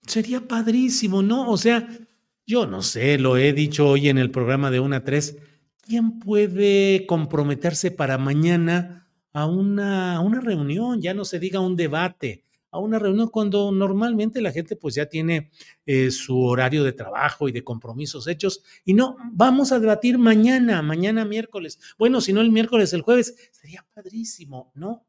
Sería 0.05 0.47
padrísimo, 0.47 1.21
¿no? 1.21 1.49
O 1.49 1.57
sea, 1.57 1.87
yo 2.47 2.65
no 2.65 2.81
sé, 2.81 3.19
lo 3.19 3.37
he 3.37 3.51
dicho 3.51 3.87
hoy 3.87 4.07
en 4.07 4.17
el 4.17 4.31
programa 4.31 4.71
de 4.71 4.79
una 4.79 4.97
a 4.97 5.03
3 5.03 5.37
¿quién 5.81 6.19
puede 6.19 7.05
comprometerse 7.05 7.91
para 7.91 8.17
mañana 8.17 9.09
a 9.33 9.45
una, 9.45 10.19
una 10.21 10.39
reunión? 10.39 11.01
Ya 11.01 11.13
no 11.13 11.25
se 11.25 11.39
diga 11.39 11.59
un 11.59 11.75
debate, 11.75 12.45
a 12.71 12.79
una 12.79 12.99
reunión 12.99 13.29
cuando 13.29 13.71
normalmente 13.71 14.41
la 14.41 14.51
gente 14.51 14.75
pues 14.75 14.95
ya 14.95 15.07
tiene 15.07 15.49
eh, 15.85 16.11
su 16.11 16.39
horario 16.41 16.83
de 16.83 16.93
trabajo 16.93 17.47
y 17.47 17.51
de 17.51 17.63
compromisos 17.63 18.27
hechos 18.27 18.63
y 18.85 18.93
no, 18.93 19.17
vamos 19.31 19.71
a 19.71 19.79
debatir 19.79 20.17
mañana, 20.17 20.81
mañana 20.81 21.25
miércoles. 21.25 21.79
Bueno, 21.97 22.21
si 22.21 22.33
no 22.33 22.41
el 22.41 22.51
miércoles, 22.51 22.93
el 22.93 23.01
jueves, 23.01 23.49
sería 23.51 23.85
padrísimo, 23.93 24.71
¿no? 24.75 25.05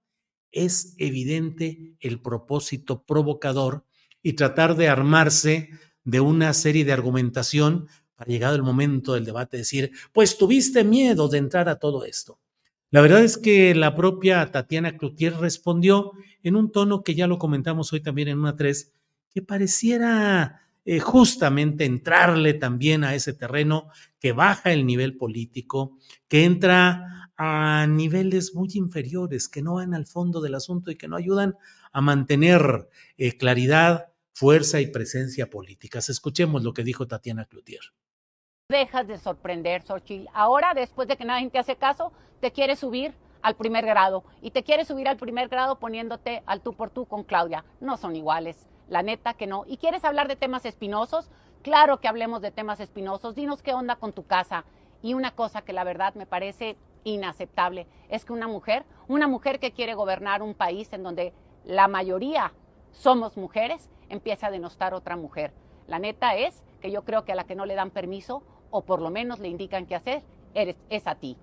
Es 0.50 0.94
evidente 0.98 1.96
el 2.00 2.20
propósito 2.20 3.04
provocador 3.04 3.84
y 4.22 4.32
tratar 4.32 4.76
de 4.76 4.88
armarse 4.88 5.70
de 6.08 6.20
una 6.20 6.54
serie 6.54 6.86
de 6.86 6.92
argumentación 6.92 7.86
para 8.16 8.30
llegado 8.30 8.56
el 8.56 8.62
momento 8.62 9.12
del 9.12 9.26
debate 9.26 9.58
decir, 9.58 9.92
pues 10.14 10.38
tuviste 10.38 10.82
miedo 10.82 11.28
de 11.28 11.36
entrar 11.36 11.68
a 11.68 11.78
todo 11.78 12.06
esto. 12.06 12.38
La 12.90 13.02
verdad 13.02 13.22
es 13.22 13.36
que 13.36 13.74
la 13.74 13.94
propia 13.94 14.50
Tatiana 14.50 14.96
Cloutier 14.96 15.34
respondió 15.34 16.12
en 16.42 16.56
un 16.56 16.72
tono 16.72 17.04
que 17.04 17.14
ya 17.14 17.26
lo 17.26 17.38
comentamos 17.38 17.92
hoy 17.92 18.00
también 18.00 18.28
en 18.28 18.38
una 18.38 18.56
tres, 18.56 18.94
que 19.34 19.42
pareciera 19.42 20.62
eh, 20.86 20.98
justamente 20.98 21.84
entrarle 21.84 22.54
también 22.54 23.04
a 23.04 23.14
ese 23.14 23.34
terreno 23.34 23.88
que 24.18 24.32
baja 24.32 24.72
el 24.72 24.86
nivel 24.86 25.18
político, 25.18 25.98
que 26.26 26.44
entra 26.44 27.30
a 27.36 27.86
niveles 27.86 28.54
muy 28.54 28.70
inferiores, 28.72 29.46
que 29.46 29.60
no 29.60 29.74
van 29.74 29.92
al 29.92 30.06
fondo 30.06 30.40
del 30.40 30.54
asunto 30.54 30.90
y 30.90 30.96
que 30.96 31.06
no 31.06 31.16
ayudan 31.16 31.54
a 31.92 32.00
mantener 32.00 32.88
eh, 33.18 33.36
claridad, 33.36 34.07
fuerza 34.38 34.80
y 34.80 34.86
presencia 34.86 35.50
políticas. 35.50 36.08
Escuchemos 36.08 36.62
lo 36.62 36.72
que 36.72 36.84
dijo 36.84 37.08
Tatiana 37.08 37.44
Cloutier 37.44 37.80
dejas 38.70 39.08
de 39.08 39.16
sorprender, 39.16 39.82
Xochitl. 39.82 40.28
Ahora, 40.34 40.74
después 40.74 41.08
de 41.08 41.16
que 41.16 41.24
nadie 41.24 41.48
te 41.48 41.58
hace 41.58 41.76
caso, 41.76 42.12
te 42.40 42.52
quieres 42.52 42.78
subir 42.78 43.14
al 43.40 43.56
primer 43.56 43.86
grado 43.86 44.24
y 44.42 44.50
te 44.50 44.62
quieres 44.62 44.88
subir 44.88 45.08
al 45.08 45.16
primer 45.16 45.48
grado 45.48 45.78
poniéndote 45.78 46.42
al 46.44 46.60
tú 46.60 46.74
por 46.74 46.90
tú 46.90 47.06
con 47.06 47.24
Claudia. 47.24 47.64
No 47.80 47.96
son 47.96 48.14
iguales, 48.14 48.68
la 48.86 49.02
neta 49.02 49.32
que 49.32 49.46
no. 49.46 49.64
¿Y 49.66 49.78
quieres 49.78 50.04
hablar 50.04 50.28
de 50.28 50.36
temas 50.36 50.66
espinosos? 50.66 51.30
Claro 51.62 51.98
que 51.98 52.08
hablemos 52.08 52.42
de 52.42 52.50
temas 52.50 52.78
espinosos. 52.78 53.34
Dinos 53.34 53.62
qué 53.62 53.72
onda 53.72 53.96
con 53.96 54.12
tu 54.12 54.26
casa. 54.26 54.66
Y 55.00 55.14
una 55.14 55.30
cosa 55.30 55.62
que 55.62 55.72
la 55.72 55.84
verdad 55.84 56.14
me 56.14 56.26
parece 56.26 56.76
inaceptable 57.04 57.86
es 58.10 58.26
que 58.26 58.34
una 58.34 58.48
mujer, 58.48 58.84
una 59.06 59.28
mujer 59.28 59.60
que 59.60 59.72
quiere 59.72 59.94
gobernar 59.94 60.42
un 60.42 60.52
país 60.52 60.92
en 60.92 61.04
donde 61.04 61.32
la 61.64 61.88
mayoría 61.88 62.52
somos 62.92 63.38
mujeres, 63.38 63.88
empiece 64.08 64.46
a 64.46 64.50
denostar 64.50 64.94
otra 64.94 65.16
mujer. 65.16 65.52
La 65.86 65.98
neta 65.98 66.36
es 66.36 66.62
que 66.80 66.90
yo 66.90 67.04
creo 67.04 67.24
que 67.24 67.32
a 67.32 67.36
la 67.36 67.44
que 67.44 67.54
no 67.54 67.66
le 67.66 67.74
dan 67.74 67.90
permiso 67.90 68.42
o 68.70 68.84
por 68.84 69.00
lo 69.00 69.10
menos 69.10 69.38
le 69.38 69.48
indican 69.48 69.86
qué 69.86 69.94
hacer, 69.94 70.22
eres, 70.54 70.76
es 70.90 71.06
a 71.06 71.14
ti. 71.14 71.36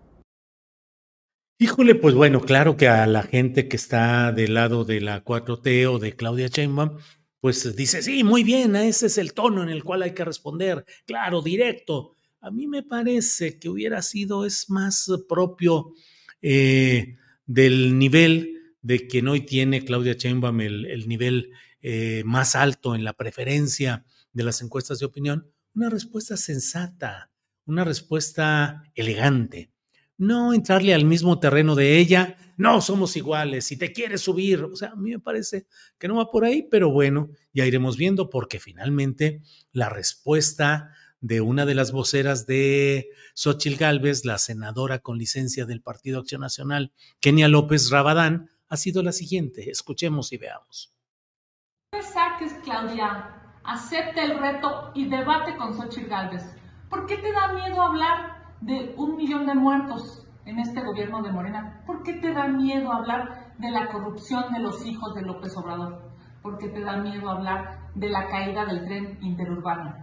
Híjole, 1.58 1.96
pues 1.96 2.14
bueno, 2.16 2.42
claro 2.42 2.76
que 2.76 2.90
a 2.90 3.08
la 3.08 3.24
gente 3.24 3.70
que 3.70 3.78
está 3.78 4.32
del 4.34 4.56
lado 4.56 4.84
de 4.84 5.00
la 5.00 5.24
4T 5.24 5.88
o 5.88 6.00
de 6.00 6.14
Claudia 6.14 6.48
Sheinbaum, 6.48 6.98
pues 7.40 7.76
dice, 7.76 8.02
sí, 8.02 8.24
muy 8.24 8.44
bien, 8.44 8.76
ese 8.76 9.06
es 9.06 9.18
el 9.18 9.34
tono 9.34 9.64
en 9.64 9.70
el 9.70 9.84
cual 9.84 10.02
hay 10.02 10.14
que 10.14 10.26
responder, 10.26 10.84
claro, 11.06 11.42
directo. 11.42 12.16
A 12.42 12.52
mí 12.52 12.68
me 12.68 12.84
parece 12.84 13.58
que 13.58 13.70
hubiera 13.70 14.02
sido, 14.02 14.46
es 14.46 14.70
más 14.70 15.10
propio 15.30 15.94
eh, 16.42 17.16
del 17.46 17.98
nivel 17.98 18.76
de 18.82 19.08
quien 19.08 19.28
hoy 19.28 19.42
tiene 19.42 19.86
Claudia 19.86 20.14
Sheinbaum, 20.14 20.60
el, 20.62 21.08
nivel 21.08 21.52
eh, 21.88 22.24
más 22.25 22.56
alto 22.56 22.96
en 22.96 23.04
la 23.04 23.13
preferencia 23.13 24.04
de 24.34 24.42
las 24.42 24.63
encuestas 24.63 24.98
de 24.98 25.06
opinión, 25.06 25.51
una 25.75 25.88
respuesta 25.88 26.36
sensata, 26.36 27.30
una 27.68 27.84
respuesta 27.84 28.82
elegante. 28.96 29.72
No 30.18 30.56
entrarle 30.56 30.96
al 30.96 31.06
mismo 31.06 31.39
terreno 31.39 31.75
de 31.75 32.00
ella, 32.00 32.38
no 32.58 32.82
somos 32.82 33.15
iguales, 33.18 33.65
si 33.65 33.77
te 33.77 33.94
quieres 33.94 34.22
subir, 34.22 34.63
o 34.63 34.75
sea, 34.75 34.94
a 34.94 34.96
mí 34.96 35.12
me 35.12 35.20
parece 35.20 35.68
que 36.00 36.08
no 36.08 36.15
va 36.15 36.32
por 36.32 36.44
ahí, 36.44 36.68
pero 36.72 36.89
bueno, 36.89 37.30
ya 37.54 37.68
iremos 37.68 37.98
viendo 37.98 38.32
porque 38.32 38.60
finalmente 38.60 39.44
la 39.72 39.88
respuesta 39.88 40.89
de 41.22 41.42
una 41.42 41.68
de 41.68 41.75
las 41.75 41.92
voceras 41.92 42.48
de 42.48 43.10
Xochil 43.36 43.77
Gálvez, 43.77 44.25
la 44.25 44.39
senadora 44.39 45.04
con 45.04 45.20
licencia 45.20 45.68
del 45.68 45.84
Partido 45.84 46.20
Acción 46.20 46.42
Nacional, 46.42 46.94
Kenia 47.20 47.48
López 47.48 47.92
Rabadán, 47.92 48.50
ha 48.70 48.75
sido 48.75 49.04
la 49.04 49.12
siguiente. 49.12 49.70
Escuchemos 49.70 50.34
y 50.34 50.38
veamos. 50.38 50.95
No 51.96 52.02
saques, 52.02 52.54
Claudia, 52.62 53.30
acepta 53.64 54.22
el 54.22 54.38
reto 54.38 54.92
y 54.94 55.08
debate 55.08 55.56
con 55.56 55.74
Xochitl 55.74 56.10
Gálvez. 56.10 56.44
¿Por 56.90 57.06
qué 57.06 57.16
te 57.16 57.32
da 57.32 57.54
miedo 57.54 57.82
hablar 57.82 58.54
de 58.60 58.94
un 58.98 59.16
millón 59.16 59.46
de 59.46 59.56
muertos 59.56 60.28
en 60.44 60.60
este 60.60 60.82
gobierno 60.82 61.22
de 61.22 61.32
Morena? 61.32 61.84
¿Por 61.86 62.04
qué 62.04 62.16
te 62.16 62.34
da 62.34 62.48
miedo 62.48 62.92
hablar 62.92 63.54
de 63.58 63.72
la 63.72 63.88
corrupción 63.88 64.52
de 64.52 64.60
los 64.60 64.86
hijos 64.86 65.16
de 65.16 65.22
López 65.22 65.56
Obrador? 65.56 66.12
¿Por 66.42 66.58
qué 66.58 66.68
te 66.68 66.82
da 66.82 66.98
miedo 66.98 67.30
hablar 67.30 67.80
de 67.96 68.10
la 68.10 68.28
caída 68.28 68.66
del 68.66 68.84
tren 68.84 69.18
interurbano? 69.22 69.96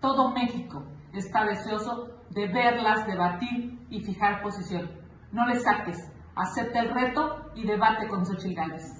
Todo 0.00 0.32
México 0.32 0.82
está 1.12 1.44
deseoso 1.44 2.08
de 2.30 2.48
verlas, 2.48 3.06
debatir 3.06 3.78
y 3.90 4.00
fijar 4.00 4.42
posición. 4.42 4.90
No 5.30 5.46
le 5.46 5.60
saques, 5.60 6.10
acepta 6.34 6.80
el 6.80 6.90
reto 6.90 7.52
y 7.54 7.64
debate 7.64 8.08
con 8.08 8.26
Xochitl 8.26 8.54
Gálvez. 8.54 8.97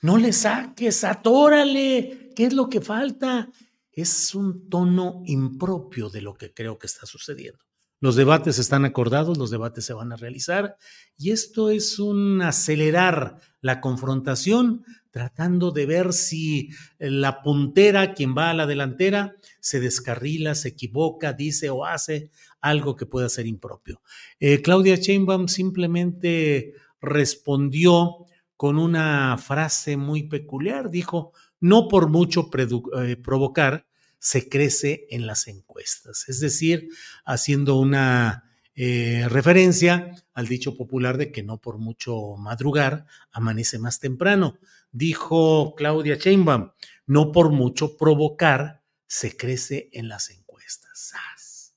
No 0.00 0.18
le 0.18 0.32
saques, 0.32 1.04
atórale. 1.04 2.32
¿Qué 2.34 2.46
es 2.46 2.52
lo 2.52 2.68
que 2.68 2.80
falta? 2.80 3.50
Es 3.90 4.34
un 4.34 4.68
tono 4.68 5.22
impropio 5.26 6.08
de 6.08 6.22
lo 6.22 6.34
que 6.34 6.52
creo 6.52 6.78
que 6.78 6.86
está 6.86 7.06
sucediendo. 7.06 7.60
Los 8.00 8.16
debates 8.16 8.58
están 8.58 8.84
acordados, 8.84 9.38
los 9.38 9.52
debates 9.52 9.84
se 9.84 9.92
van 9.92 10.10
a 10.10 10.16
realizar 10.16 10.76
y 11.16 11.30
esto 11.30 11.70
es 11.70 12.00
un 12.00 12.42
acelerar 12.42 13.38
la 13.60 13.80
confrontación 13.80 14.84
tratando 15.12 15.70
de 15.70 15.86
ver 15.86 16.12
si 16.12 16.70
la 16.98 17.42
puntera, 17.42 18.12
quien 18.12 18.34
va 18.36 18.50
a 18.50 18.54
la 18.54 18.66
delantera, 18.66 19.36
se 19.60 19.78
descarrila, 19.78 20.56
se 20.56 20.70
equivoca, 20.70 21.32
dice 21.32 21.70
o 21.70 21.84
hace 21.84 22.30
algo 22.60 22.96
que 22.96 23.06
pueda 23.06 23.28
ser 23.28 23.46
impropio. 23.46 24.02
Eh, 24.40 24.62
Claudia 24.62 24.96
Sheinbaum 24.96 25.46
simplemente 25.46 26.74
respondió 27.00 28.26
con 28.62 28.78
una 28.78 29.36
frase 29.38 29.96
muy 29.96 30.22
peculiar. 30.22 30.88
Dijo, 30.88 31.32
no 31.58 31.88
por 31.88 32.08
mucho 32.08 32.48
eh, 32.96 33.16
provocar, 33.16 33.88
se 34.20 34.48
crece 34.48 35.08
en 35.10 35.26
las 35.26 35.48
encuestas. 35.48 36.28
Es 36.28 36.38
decir, 36.38 36.88
haciendo 37.24 37.74
una 37.74 38.44
eh, 38.76 39.26
referencia 39.28 40.14
al 40.32 40.46
dicho 40.46 40.76
popular 40.76 41.18
de 41.18 41.32
que 41.32 41.42
no 41.42 41.58
por 41.58 41.78
mucho 41.78 42.36
madrugar, 42.36 43.06
amanece 43.32 43.80
más 43.80 43.98
temprano. 43.98 44.58
Dijo 44.92 45.74
Claudia 45.74 46.14
Sheinbaum, 46.14 46.70
no 47.04 47.32
por 47.32 47.50
mucho 47.50 47.96
provocar, 47.96 48.84
se 49.08 49.36
crece 49.36 49.90
en 49.92 50.06
las 50.06 50.30
encuestas. 50.30 51.74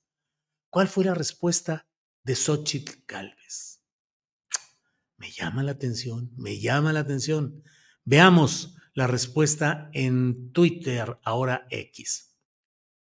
¿Cuál 0.70 0.86
fue 0.86 1.04
la 1.04 1.14
respuesta 1.14 1.88
de 2.22 2.36
Xochitl 2.36 3.02
Galvez? 3.08 3.65
Me 5.18 5.30
llama 5.30 5.62
la 5.62 5.72
atención, 5.72 6.30
me 6.36 6.58
llama 6.58 6.92
la 6.92 7.00
atención. 7.00 7.62
Veamos 8.04 8.76
la 8.94 9.06
respuesta 9.06 9.90
en 9.92 10.52
Twitter, 10.52 11.18
ahora 11.22 11.66
X. 11.70 12.36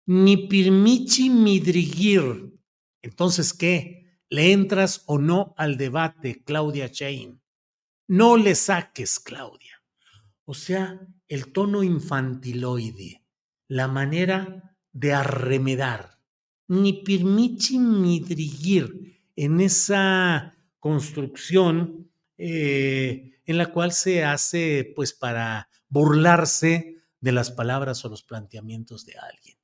Ni 0.06 0.48
pirmichi 0.48 1.30
midrigir. 1.30 2.54
Entonces, 3.02 3.54
¿qué? 3.54 4.20
¿Le 4.30 4.52
entras 4.52 5.04
o 5.08 5.18
no 5.18 5.54
al 5.58 5.78
debate, 5.78 6.44
Claudia 6.44 6.90
Chain? 6.90 7.42
No 8.08 8.38
le 8.38 8.56
saques, 8.56 9.20
Claudia. 9.20 9.82
O 10.46 10.54
sea, 10.54 11.00
el 11.28 11.52
tono 11.52 11.84
infantiloide, 11.84 13.26
la 13.68 13.88
manera 13.88 14.76
de 14.92 15.14
arremedar, 15.14 16.20
ni 16.68 17.04
pirmichi 17.04 17.78
ni 17.78 18.20
driguir 18.20 19.22
en 19.36 19.62
esa 19.62 20.58
construcción 20.82 22.10
eh, 22.38 23.40
en 23.46 23.58
la 23.58 23.68
cual 23.68 23.94
se 23.94 24.26
hace 24.26 24.92
pues 24.96 25.14
para 25.14 25.70
burlarse 25.88 26.98
de 27.22 27.32
las 27.32 27.52
palabras 27.52 28.04
o 28.04 28.10
los 28.10 28.24
planteamientos 28.24 29.06
de 29.06 29.14
alguien. 29.16 29.58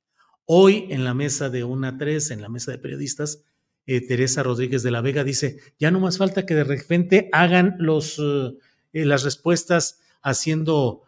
Hoy 0.46 0.86
en 0.90 1.04
la 1.04 1.14
mesa 1.14 1.50
de 1.50 1.64
una 1.64 1.98
tres, 1.98 2.30
en 2.30 2.40
la 2.40 2.48
mesa 2.48 2.70
de 2.70 2.78
periodistas, 2.78 3.42
eh, 3.84 4.00
Teresa 4.00 4.44
Rodríguez 4.44 4.82
de 4.84 4.92
la 4.92 5.00
Vega 5.00 5.24
dice, 5.24 5.58
ya 5.78 5.90
no 5.90 5.98
más 5.98 6.18
falta 6.18 6.46
que 6.46 6.54
de 6.54 6.64
repente 6.64 7.28
hagan 7.32 7.74
los, 7.78 8.18
eh, 8.20 9.04
las 9.04 9.24
respuestas 9.24 10.00
haciendo 10.22 11.02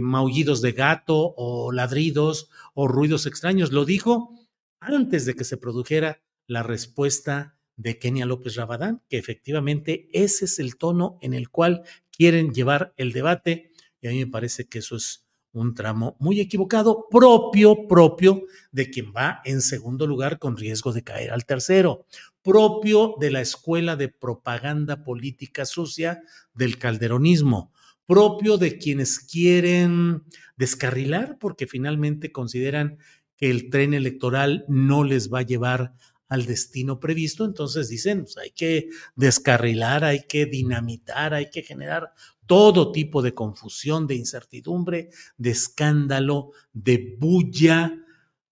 maullidos 0.00 0.60
de 0.60 0.72
gato 0.72 1.32
o 1.38 1.72
ladridos 1.72 2.50
o 2.74 2.86
ruidos 2.86 3.24
extraños. 3.24 3.72
Lo 3.72 3.86
dijo 3.86 4.34
antes 4.78 5.24
de 5.24 5.34
que 5.34 5.44
se 5.44 5.56
produjera 5.56 6.20
la 6.46 6.62
respuesta 6.62 7.57
de 7.78 7.98
Kenia 7.98 8.26
López 8.26 8.56
Rabadán, 8.56 9.02
que 9.08 9.16
efectivamente 9.16 10.10
ese 10.12 10.44
es 10.44 10.58
el 10.58 10.76
tono 10.76 11.18
en 11.22 11.32
el 11.32 11.48
cual 11.48 11.84
quieren 12.10 12.52
llevar 12.52 12.92
el 12.96 13.12
debate. 13.12 13.70
Y 14.02 14.08
a 14.08 14.10
mí 14.10 14.18
me 14.18 14.30
parece 14.30 14.66
que 14.66 14.80
eso 14.80 14.96
es 14.96 15.24
un 15.52 15.74
tramo 15.74 16.16
muy 16.18 16.40
equivocado, 16.40 17.06
propio, 17.10 17.86
propio 17.88 18.42
de 18.70 18.90
quien 18.90 19.12
va 19.16 19.40
en 19.44 19.62
segundo 19.62 20.06
lugar 20.06 20.38
con 20.38 20.56
riesgo 20.56 20.92
de 20.92 21.04
caer 21.04 21.30
al 21.30 21.46
tercero, 21.46 22.04
propio 22.42 23.14
de 23.18 23.30
la 23.30 23.40
escuela 23.40 23.96
de 23.96 24.08
propaganda 24.08 25.04
política 25.04 25.64
sucia 25.64 26.22
del 26.54 26.78
calderonismo, 26.78 27.72
propio 28.06 28.58
de 28.58 28.78
quienes 28.78 29.20
quieren 29.20 30.24
descarrilar 30.56 31.38
porque 31.38 31.66
finalmente 31.66 32.32
consideran 32.32 32.98
que 33.36 33.50
el 33.50 33.70
tren 33.70 33.94
electoral 33.94 34.64
no 34.68 35.04
les 35.04 35.32
va 35.32 35.40
a 35.40 35.46
llevar 35.46 35.94
al 36.28 36.46
destino 36.46 37.00
previsto, 37.00 37.44
entonces 37.44 37.88
dicen, 37.88 38.22
pues 38.22 38.36
hay 38.36 38.50
que 38.50 38.90
descarrilar, 39.16 40.04
hay 40.04 40.26
que 40.28 40.46
dinamitar, 40.46 41.34
hay 41.34 41.50
que 41.50 41.62
generar 41.62 42.12
todo 42.46 42.92
tipo 42.92 43.22
de 43.22 43.34
confusión, 43.34 44.06
de 44.06 44.16
incertidumbre, 44.16 45.10
de 45.36 45.50
escándalo, 45.50 46.52
de 46.72 47.16
bulla, 47.18 48.04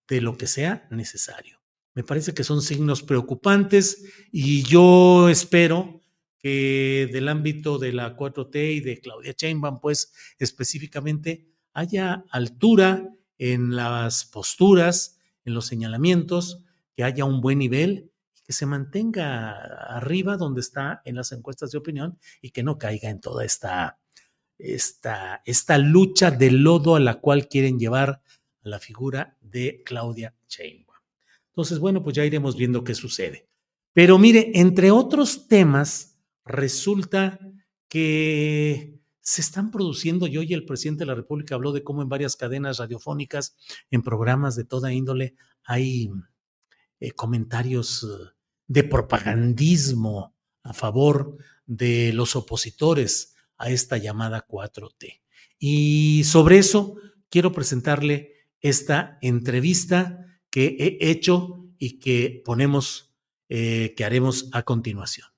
de 0.09 0.21
lo 0.21 0.37
que 0.37 0.47
sea 0.47 0.87
necesario. 0.91 1.61
Me 1.95 2.05
parece 2.05 2.35
que 2.35 2.45
son 2.45 2.61
signos 2.61 3.03
preocupantes 3.03 4.05
y 4.31 4.63
yo 4.63 5.29
espero 5.31 6.03
que 6.39 7.09
del 7.11 7.29
ámbito 7.29 7.79
de 7.79 7.93
la 7.93 8.17
4T 8.17 8.77
y 8.77 8.81
de 8.81 9.01
Claudia 9.01 9.35
Sheinbaum, 9.37 9.81
pues 9.81 10.13
específicamente 10.39 11.49
haya 11.73 12.25
altura 12.31 13.09
en 13.39 13.75
las 13.75 14.27
posturas, 14.27 15.19
en 15.45 15.55
los 15.55 15.67
señalamientos, 15.67 16.63
que 16.97 17.05
haya 17.05 17.25
un 17.25 17.41
buen 17.41 17.59
nivel 17.59 18.11
y 18.35 18.41
que 18.43 18.53
se 18.53 18.67
mantenga 18.67 19.53
arriba 19.97 20.37
donde 20.37 20.61
está 20.61 21.03
en 21.05 21.15
las 21.15 21.31
encuestas 21.33 21.71
de 21.71 21.79
opinión 21.79 22.19
y 22.41 22.51
que 22.51 22.63
no 22.63 22.79
caiga 22.79 23.11
en 23.11 23.21
toda 23.21 23.45
esta, 23.45 23.99
esta, 24.59 25.43
esta 25.45 25.79
lucha 25.79 26.31
de 26.31 26.51
lodo 26.51 26.97
a 26.97 27.01
la 27.01 27.21
cual 27.21 27.49
quieren 27.49 27.79
llevar 27.79 28.23
la 28.63 28.81
figura 28.81 29.37
de 29.41 29.83
Claudia 29.85 30.35
Sheinbaum. 30.49 30.99
Entonces, 31.51 31.79
bueno, 31.79 32.03
pues 32.03 32.17
ya 32.17 32.25
iremos 32.25 32.57
viendo 32.57 32.83
qué 32.83 32.95
sucede. 32.95 33.47
Pero 33.93 34.19
mire, 34.19 34.53
entre 34.55 34.91
otros 34.91 35.49
temas, 35.49 36.19
resulta 36.45 37.39
que 37.89 39.01
se 39.21 39.41
están 39.41 39.71
produciendo, 39.71 40.27
y 40.27 40.37
hoy 40.37 40.53
el 40.53 40.65
presidente 40.65 41.01
de 41.01 41.07
la 41.07 41.15
República 41.15 41.55
habló 41.55 41.73
de 41.73 41.83
cómo 41.83 42.03
en 42.03 42.09
varias 42.09 42.37
cadenas 42.37 42.79
radiofónicas, 42.79 43.57
en 43.91 44.03
programas 44.03 44.55
de 44.55 44.65
toda 44.65 44.93
índole, 44.93 45.35
hay 45.65 46.11
eh, 47.01 47.13
comentarios 47.13 48.05
eh, 48.05 48.33
de 48.67 48.85
propagandismo 48.85 50.35
a 50.63 50.73
favor 50.73 51.37
de 51.67 52.13
los 52.13 52.37
opositores 52.37 53.35
a 53.59 53.71
esta 53.71 53.97
llamada 53.97 54.47
4T. 54.47 55.21
Y 55.59 56.25
sobre 56.25 56.59
eso 56.59 56.97
quiero 57.29 57.53
presentarle 57.53 58.35
esta 58.61 59.19
entrevista 59.21 60.27
que 60.51 60.77
he 60.79 61.11
hecho 61.11 61.67
y 61.79 61.99
que 61.99 62.43
ponemos, 62.45 63.15
eh, 63.49 63.95
que 63.97 64.05
haremos 64.05 64.49
a 64.53 64.63
continuación. 64.63 65.29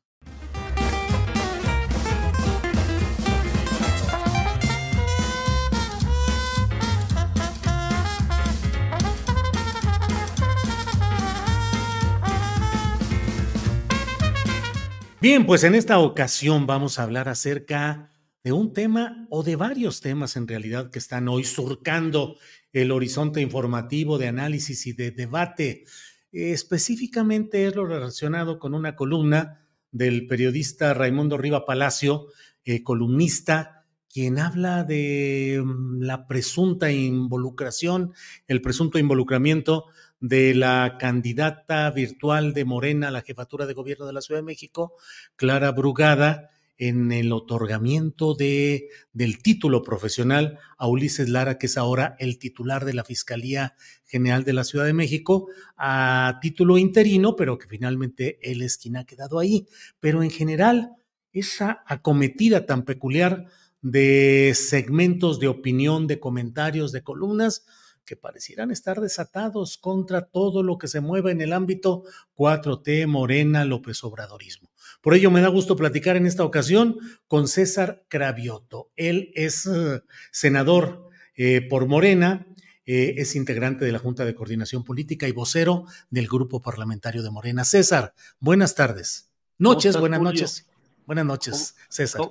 Bien, 15.20 15.46
pues 15.46 15.64
en 15.64 15.74
esta 15.74 15.98
ocasión 15.98 16.68
vamos 16.68 16.98
a 16.98 17.02
hablar 17.02 17.28
acerca 17.28 18.12
de 18.44 18.52
un 18.52 18.72
tema 18.72 19.26
o 19.30 19.42
de 19.42 19.56
varios 19.56 20.00
temas 20.00 20.36
en 20.36 20.46
realidad 20.46 20.92
que 20.92 21.00
están 21.00 21.26
hoy 21.26 21.42
surcando 21.42 22.36
el 22.72 22.92
horizonte 22.92 23.40
informativo 23.40 24.16
de 24.16 24.28
análisis 24.28 24.86
y 24.86 24.92
de 24.92 25.10
debate. 25.10 25.84
específicamente 26.30 27.66
es 27.66 27.74
lo 27.74 27.84
relacionado 27.84 28.60
con 28.60 28.74
una 28.74 28.94
columna 28.94 29.66
del 29.90 30.28
periodista 30.28 30.94
Raimundo 30.94 31.36
Riva 31.36 31.66
Palacio, 31.66 32.28
eh, 32.64 32.84
columnista, 32.84 33.86
quien 34.08 34.38
habla 34.38 34.84
de 34.84 35.60
mm, 35.64 36.00
la 36.00 36.28
presunta 36.28 36.92
involucración, 36.92 38.12
el 38.46 38.62
presunto 38.62 39.00
involucramiento 39.00 39.86
de 40.20 40.54
la 40.54 40.96
candidata 40.98 41.90
virtual 41.90 42.52
de 42.52 42.64
Morena 42.64 43.08
a 43.08 43.10
la 43.10 43.22
jefatura 43.22 43.66
de 43.66 43.74
gobierno 43.74 44.06
de 44.06 44.12
la 44.12 44.20
Ciudad 44.20 44.40
de 44.40 44.46
México, 44.46 44.94
Clara 45.36 45.72
Brugada, 45.72 46.50
en 46.78 47.10
el 47.10 47.32
otorgamiento 47.32 48.34
de, 48.34 48.88
del 49.12 49.42
título 49.42 49.82
profesional 49.82 50.60
a 50.78 50.86
Ulises 50.86 51.28
Lara, 51.28 51.58
que 51.58 51.66
es 51.66 51.76
ahora 51.76 52.14
el 52.20 52.38
titular 52.38 52.84
de 52.84 52.94
la 52.94 53.02
Fiscalía 53.02 53.74
General 54.06 54.44
de 54.44 54.52
la 54.52 54.62
Ciudad 54.62 54.84
de 54.84 54.92
México, 54.92 55.48
a 55.76 56.38
título 56.40 56.78
interino, 56.78 57.34
pero 57.34 57.58
que 57.58 57.66
finalmente 57.66 58.38
él 58.42 58.62
es 58.62 58.78
quien 58.78 58.96
ha 58.96 59.04
quedado 59.04 59.40
ahí. 59.40 59.66
Pero 59.98 60.22
en 60.22 60.30
general, 60.30 60.92
esa 61.32 61.82
acometida 61.84 62.64
tan 62.64 62.84
peculiar 62.84 63.46
de 63.82 64.52
segmentos 64.54 65.40
de 65.40 65.48
opinión, 65.48 66.06
de 66.06 66.20
comentarios, 66.20 66.92
de 66.92 67.02
columnas, 67.02 67.66
que 68.08 68.16
parecieran 68.16 68.70
estar 68.70 69.02
desatados 69.02 69.76
contra 69.76 70.22
todo 70.22 70.62
lo 70.62 70.78
que 70.78 70.88
se 70.88 71.02
mueva 71.02 71.30
en 71.30 71.42
el 71.42 71.52
ámbito 71.52 72.04
4T, 72.36 73.06
Morena, 73.06 73.66
López 73.66 74.02
Obradorismo. 74.02 74.70
Por 75.02 75.12
ello 75.12 75.30
me 75.30 75.42
da 75.42 75.48
gusto 75.48 75.76
platicar 75.76 76.16
en 76.16 76.24
esta 76.24 76.42
ocasión 76.42 76.96
con 77.26 77.48
César 77.48 78.06
Cravioto. 78.08 78.90
Él 78.96 79.30
es 79.34 79.66
eh, 79.66 80.00
senador 80.32 81.10
eh, 81.36 81.60
por 81.60 81.86
Morena, 81.86 82.46
eh, 82.86 83.16
es 83.18 83.36
integrante 83.36 83.84
de 83.84 83.92
la 83.92 83.98
Junta 83.98 84.24
de 84.24 84.34
Coordinación 84.34 84.84
Política 84.84 85.28
y 85.28 85.32
vocero 85.32 85.84
del 86.08 86.28
Grupo 86.28 86.62
Parlamentario 86.62 87.22
de 87.22 87.30
Morena. 87.30 87.64
César, 87.64 88.14
buenas 88.40 88.74
tardes. 88.74 89.30
Noches, 89.58 89.98
buenas 89.98 90.22
noches. 90.22 90.66
Buenas 91.04 91.26
noches, 91.26 91.76
César. 91.90 92.22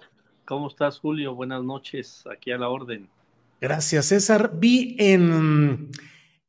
¿Cómo 0.44 0.70
estás, 0.70 0.98
Julio? 0.98 1.36
Buenas 1.36 1.64
noches, 1.64 2.24
aquí 2.32 2.52
a 2.52 2.58
la 2.58 2.70
orden. 2.70 3.10
Gracias, 3.60 4.08
César. 4.08 4.52
Vi 4.60 4.96
en, 5.00 5.90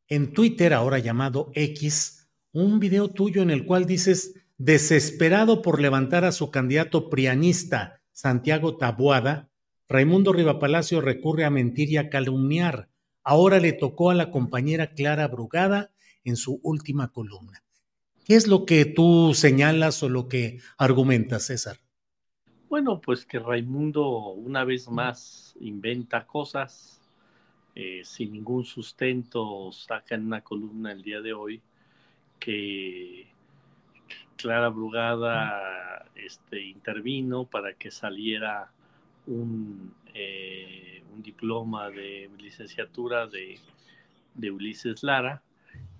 en 0.08 0.32
Twitter, 0.32 0.74
ahora 0.74 0.98
llamado 0.98 1.50
X, 1.54 2.28
un 2.52 2.78
video 2.80 3.08
tuyo 3.08 3.42
en 3.42 3.50
el 3.50 3.64
cual 3.64 3.86
dices, 3.86 4.34
desesperado 4.58 5.62
por 5.62 5.80
levantar 5.80 6.24
a 6.24 6.32
su 6.32 6.50
candidato 6.50 7.08
prianista, 7.08 8.02
Santiago 8.12 8.76
Tabuada, 8.76 9.48
Raimundo 9.88 10.34
Rivapalacio 10.34 11.00
recurre 11.00 11.44
a 11.44 11.50
mentir 11.50 11.90
y 11.90 11.96
a 11.96 12.10
calumniar. 12.10 12.90
Ahora 13.22 13.58
le 13.58 13.72
tocó 13.72 14.10
a 14.10 14.14
la 14.14 14.30
compañera 14.30 14.92
Clara 14.92 15.28
Brugada 15.28 15.92
en 16.24 16.36
su 16.36 16.60
última 16.62 17.10
columna. 17.10 17.62
¿Qué 18.26 18.34
es 18.34 18.46
lo 18.46 18.66
que 18.66 18.84
tú 18.84 19.32
señalas 19.34 20.02
o 20.02 20.10
lo 20.10 20.28
que 20.28 20.58
argumentas, 20.76 21.46
César? 21.46 21.78
Bueno, 22.68 23.00
pues 23.00 23.24
que 23.24 23.38
Raimundo 23.38 24.06
una 24.32 24.62
vez 24.62 24.90
más 24.90 25.56
inventa 25.60 26.26
cosas, 26.26 27.00
eh, 27.74 28.02
sin 28.04 28.32
ningún 28.32 28.66
sustento 28.66 29.72
saca 29.72 30.14
en 30.14 30.26
una 30.26 30.42
columna 30.42 30.92
el 30.92 31.02
día 31.02 31.22
de 31.22 31.32
hoy 31.32 31.62
que 32.38 33.26
Clara 34.36 34.68
Brugada 34.68 36.04
este, 36.14 36.60
intervino 36.60 37.44
para 37.46 37.72
que 37.72 37.90
saliera 37.90 38.70
un, 39.26 39.94
eh, 40.12 41.02
un 41.14 41.22
diploma 41.22 41.88
de 41.88 42.30
licenciatura 42.36 43.26
de, 43.26 43.58
de, 44.34 44.50
Ulises 44.50 45.02
Lara 45.02 45.42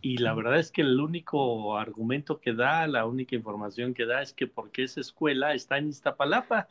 y 0.01 0.19
la 0.19 0.35
verdad 0.35 0.59
es 0.59 0.71
que 0.71 0.83
el 0.83 1.01
único 1.01 1.77
argumento 1.77 2.41
que 2.41 2.53
da, 2.53 2.87
la 2.87 3.05
única 3.07 3.35
información 3.35 3.95
que 3.95 4.07
da 4.07 4.23
es 4.23 4.33
que 4.33 4.47
porque 4.47 4.85
esa 4.85 5.01
escuela 5.01 5.55
está 5.55 5.79
en 5.79 5.89
Iztapalapa. 5.89 6.69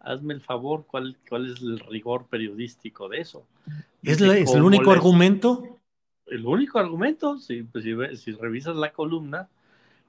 Hazme 0.00 0.34
el 0.34 0.40
favor, 0.40 0.84
¿cuál, 0.86 1.16
cuál 1.28 1.52
es 1.52 1.62
el 1.62 1.80
rigor 1.80 2.26
periodístico 2.26 3.08
de 3.08 3.20
eso? 3.20 3.46
¿Es, 4.02 4.20
el 4.20 4.62
único 4.62 4.90
argumento? 4.90 5.80
El 6.26 6.44
único 6.46 6.78
argumento, 6.78 7.38
si, 7.38 7.62
pues, 7.62 7.84
si, 8.20 8.32
revisas 8.32 8.76
la 8.76 8.92
columna, 8.92 9.48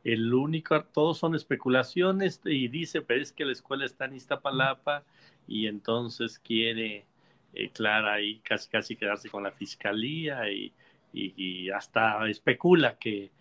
el 0.03 0.33
único, 0.33 0.83
todos 0.83 1.17
son 1.17 1.35
especulaciones 1.35 2.41
y 2.43 2.67
dice, 2.67 3.01
pero 3.01 3.21
es 3.21 3.31
que 3.31 3.45
la 3.45 3.53
escuela 3.53 3.85
está 3.85 4.05
en 4.05 4.15
Iztapalapa 4.15 5.03
y 5.47 5.67
entonces 5.67 6.39
quiere 6.39 7.05
eh, 7.53 7.69
Clara 7.69 8.21
y 8.21 8.39
casi 8.39 8.69
casi 8.69 8.95
quedarse 8.95 9.29
con 9.29 9.43
la 9.43 9.51
fiscalía 9.51 10.51
y, 10.51 10.73
y, 11.13 11.69
hasta 11.69 12.27
especula 12.27 12.97
que, 12.97 13.31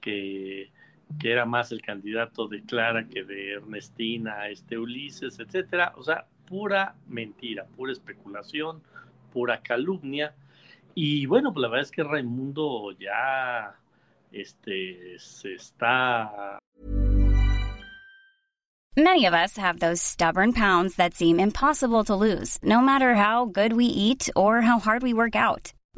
que, 0.00 0.70
era 1.22 1.44
más 1.46 1.72
el 1.72 1.82
candidato 1.82 2.48
de 2.48 2.62
Clara 2.62 3.08
que 3.08 3.24
de 3.24 3.54
Ernestina, 3.54 4.48
este 4.48 4.78
Ulises, 4.78 5.38
etcétera. 5.38 5.92
O 5.96 6.02
sea, 6.02 6.26
pura 6.46 6.94
mentira, 7.06 7.64
pura 7.76 7.92
especulación, 7.92 8.82
pura 9.32 9.62
calumnia. 9.62 10.34
Y 10.94 11.26
bueno, 11.26 11.52
pues 11.52 11.62
la 11.62 11.68
verdad 11.68 11.84
es 11.84 11.90
que 11.90 12.02
Raimundo 12.02 12.92
ya 12.98 13.74
este, 14.32 15.18
se 15.18 15.54
está. 15.54 16.58
Many 18.96 19.26
of 19.26 19.32
us 19.32 19.56
have 19.56 19.78
those 19.78 20.02
stubborn 20.02 20.52
pounds 20.52 20.96
that 20.96 21.14
seem 21.14 21.38
impossible 21.38 22.02
to 22.02 22.16
lose, 22.16 22.58
no 22.64 22.80
matter 22.80 23.14
how 23.14 23.44
good 23.44 23.72
we 23.72 23.84
eat 23.84 24.28
or 24.34 24.60
how 24.62 24.80
hard 24.80 25.04
we 25.04 25.14
work 25.14 25.36
out. 25.36 25.72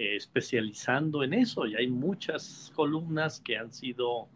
Eh, 0.00 0.16
especializando 0.16 1.22
en 1.22 1.34
eso 1.34 1.66
y 1.66 1.76
hay 1.76 1.86
muchas 1.86 2.72
columnas 2.74 3.38
que 3.38 3.58
han 3.58 3.70
sido 3.70 4.28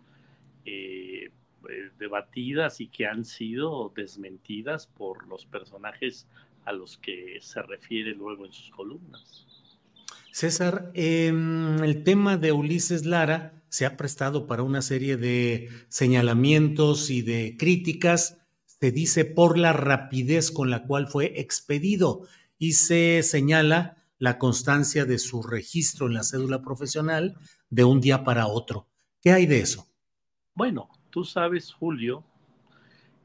eh, 0.66 1.30
eh, 1.70 1.90
debatidas 1.98 2.82
y 2.82 2.88
que 2.88 3.06
han 3.06 3.24
sido 3.24 3.90
desmentidas 3.96 4.86
por 4.86 5.26
los 5.26 5.46
personajes 5.46 6.26
a 6.66 6.72
los 6.72 6.98
que 6.98 7.38
se 7.40 7.62
refiere 7.62 8.10
luego 8.14 8.44
en 8.44 8.52
sus 8.52 8.70
columnas. 8.72 9.46
César, 10.32 10.90
em, 10.92 11.82
el 11.82 12.04
tema 12.04 12.36
de 12.36 12.52
Ulises 12.52 13.06
Lara 13.06 13.54
se 13.70 13.86
ha 13.86 13.96
prestado 13.96 14.46
para 14.46 14.62
una 14.62 14.82
serie 14.82 15.16
de 15.16 15.70
señalamientos 15.88 17.08
y 17.08 17.22
de 17.22 17.56
críticas, 17.58 18.36
se 18.66 18.92
dice 18.92 19.24
por 19.24 19.56
la 19.56 19.72
rapidez 19.72 20.50
con 20.50 20.68
la 20.68 20.82
cual 20.82 21.08
fue 21.08 21.40
expedido 21.40 22.28
y 22.58 22.72
se 22.72 23.22
señala 23.22 24.03
la 24.24 24.38
constancia 24.38 25.04
de 25.04 25.18
su 25.18 25.42
registro 25.42 26.06
en 26.06 26.14
la 26.14 26.22
cédula 26.22 26.62
profesional 26.62 27.36
de 27.68 27.84
un 27.84 28.00
día 28.00 28.24
para 28.24 28.46
otro. 28.46 28.88
¿Qué 29.20 29.30
hay 29.30 29.44
de 29.44 29.60
eso? 29.60 29.86
Bueno, 30.54 30.88
tú 31.10 31.24
sabes, 31.24 31.74
Julio, 31.74 32.24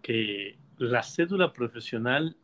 que 0.01 0.59
la 0.77 1.01
cédula 1.01 1.53
profesional 1.53 2.35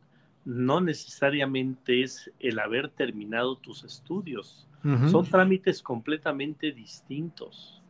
no 0.46 0.80
necesariamente 0.80 2.02
es 2.02 2.32
el 2.40 2.58
haber 2.58 2.88
terminado 2.88 3.58
tus 3.58 3.84
estudios. 3.84 4.66
Son 5.10 5.26
trámites 5.28 5.82
completamente 5.82 6.72
distintos. 6.72 7.82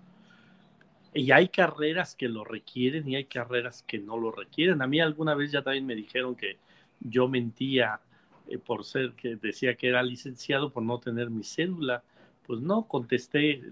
Y 1.14 1.31
hay 1.31 1.48
carreras 1.48 2.16
que 2.16 2.29
lo 2.29 2.42
requieren 2.42 3.09
y 3.09 3.14
hay 3.14 3.26
carreras 3.26 3.85
que 3.87 4.00
no 4.00 4.18
lo 4.18 4.33
requieren. 4.33 4.83
A 4.83 4.88
mí 4.88 4.98
alguna 4.98 5.37
vez 5.37 5.52
ya 5.52 5.62
también 5.62 5.87
me 5.87 5.94
dijeron 5.94 6.35
que 6.35 6.59
yo 6.98 7.29
mentía 7.29 8.00
eh, 8.48 8.59
por 8.59 8.85
ser 8.85 9.12
que 9.14 9.37
decía 9.37 9.76
que 9.76 9.88
era 9.88 10.02
licenciado 10.02 10.72
por 10.72 10.82
no 10.82 10.98
tener 10.98 11.30
mi 11.30 11.44
cédula. 11.44 12.02
Pues 12.46 12.61
no, 12.61 12.87
contesté, 12.87 13.62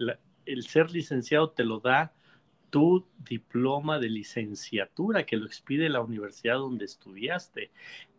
el 0.46 0.62
ser 0.64 0.90
licenciado 0.90 1.50
te 1.50 1.64
lo 1.64 1.80
da 1.80 2.12
tu 2.70 3.06
diploma 3.18 4.00
de 4.00 4.08
licenciatura 4.08 5.24
que 5.24 5.36
lo 5.36 5.46
expide 5.46 5.88
la 5.88 6.00
universidad 6.00 6.56
donde 6.56 6.84
estudiaste. 6.86 7.70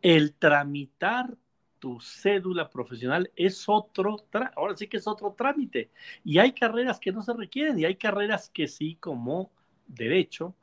El 0.02 0.34
tramitar 0.34 1.38
tu 1.80 2.00
cédula 2.00 2.70
profesional 2.70 3.30
es 3.36 3.68
otro, 3.68 4.26
ahora 4.56 4.78
sí 4.78 4.88
que 4.88 4.98
es 4.98 5.08
otro 5.08 5.34
trámite. 5.38 5.92
Y 6.24 6.38
hay 6.40 6.54
carreras 6.54 7.00
que 7.00 7.12
no 7.12 7.22
se 7.22 7.34
requieren 7.34 7.78
y 7.78 7.86
hay 7.86 7.96
carreras 7.98 8.50
que 8.50 8.68
sí, 8.68 8.96
como 8.96 9.52
derecho, 9.88 10.56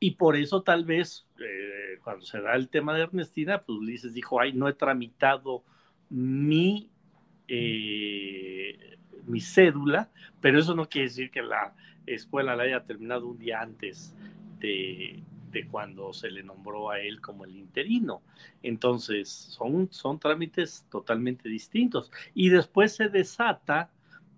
y 0.00 0.12
por 0.12 0.36
eso 0.36 0.62
tal 0.62 0.84
vez 0.84 1.26
eh, 1.40 1.98
cuando 2.02 2.24
se 2.24 2.40
da 2.40 2.54
el 2.54 2.68
tema 2.68 2.94
de 2.94 3.02
Ernestina, 3.02 3.62
pues 3.62 3.78
Ulises 3.78 4.14
dijo, 4.14 4.40
ay, 4.40 4.52
no 4.52 4.68
he 4.68 4.72
tramitado 4.72 5.64
mi, 6.08 6.90
eh, 7.48 8.98
mi 9.26 9.40
cédula, 9.40 10.10
pero 10.40 10.58
eso 10.58 10.74
no 10.74 10.88
quiere 10.88 11.08
decir 11.08 11.30
que 11.30 11.42
la 11.42 11.74
escuela 12.06 12.56
la 12.56 12.64
haya 12.64 12.84
terminado 12.84 13.26
un 13.26 13.38
día 13.38 13.60
antes 13.60 14.14
de, 14.60 15.22
de 15.50 15.66
cuando 15.66 16.12
se 16.12 16.30
le 16.30 16.42
nombró 16.42 16.90
a 16.90 17.00
él 17.00 17.20
como 17.20 17.44
el 17.44 17.56
interino. 17.56 18.22
Entonces, 18.62 19.28
son, 19.28 19.88
son 19.90 20.18
trámites 20.18 20.86
totalmente 20.90 21.48
distintos. 21.48 22.10
Y 22.34 22.50
después 22.50 22.94
se 22.94 23.08
desata 23.08 23.90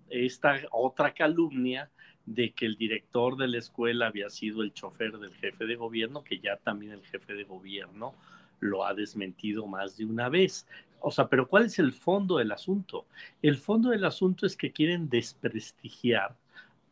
esta 0.09 0.55
otra 0.71 1.13
calumnia 1.13 1.89
de 2.25 2.51
que 2.51 2.65
el 2.65 2.75
director 2.77 3.37
de 3.37 3.47
la 3.47 3.57
escuela 3.57 4.07
había 4.07 4.29
sido 4.29 4.61
el 4.61 4.73
chofer 4.73 5.17
del 5.17 5.33
jefe 5.33 5.65
de 5.65 5.75
gobierno, 5.75 6.23
que 6.23 6.39
ya 6.39 6.57
también 6.57 6.93
el 6.93 7.05
jefe 7.05 7.33
de 7.33 7.43
gobierno 7.43 8.13
lo 8.59 8.85
ha 8.85 8.93
desmentido 8.93 9.67
más 9.67 9.97
de 9.97 10.05
una 10.05 10.29
vez. 10.29 10.67
O 10.99 11.11
sea, 11.11 11.27
pero 11.27 11.47
¿cuál 11.47 11.65
es 11.65 11.79
el 11.79 11.93
fondo 11.93 12.37
del 12.37 12.51
asunto? 12.51 13.05
El 13.41 13.57
fondo 13.57 13.89
del 13.89 14.05
asunto 14.05 14.45
es 14.45 14.55
que 14.55 14.71
quieren 14.71 15.09
desprestigiar 15.09 16.35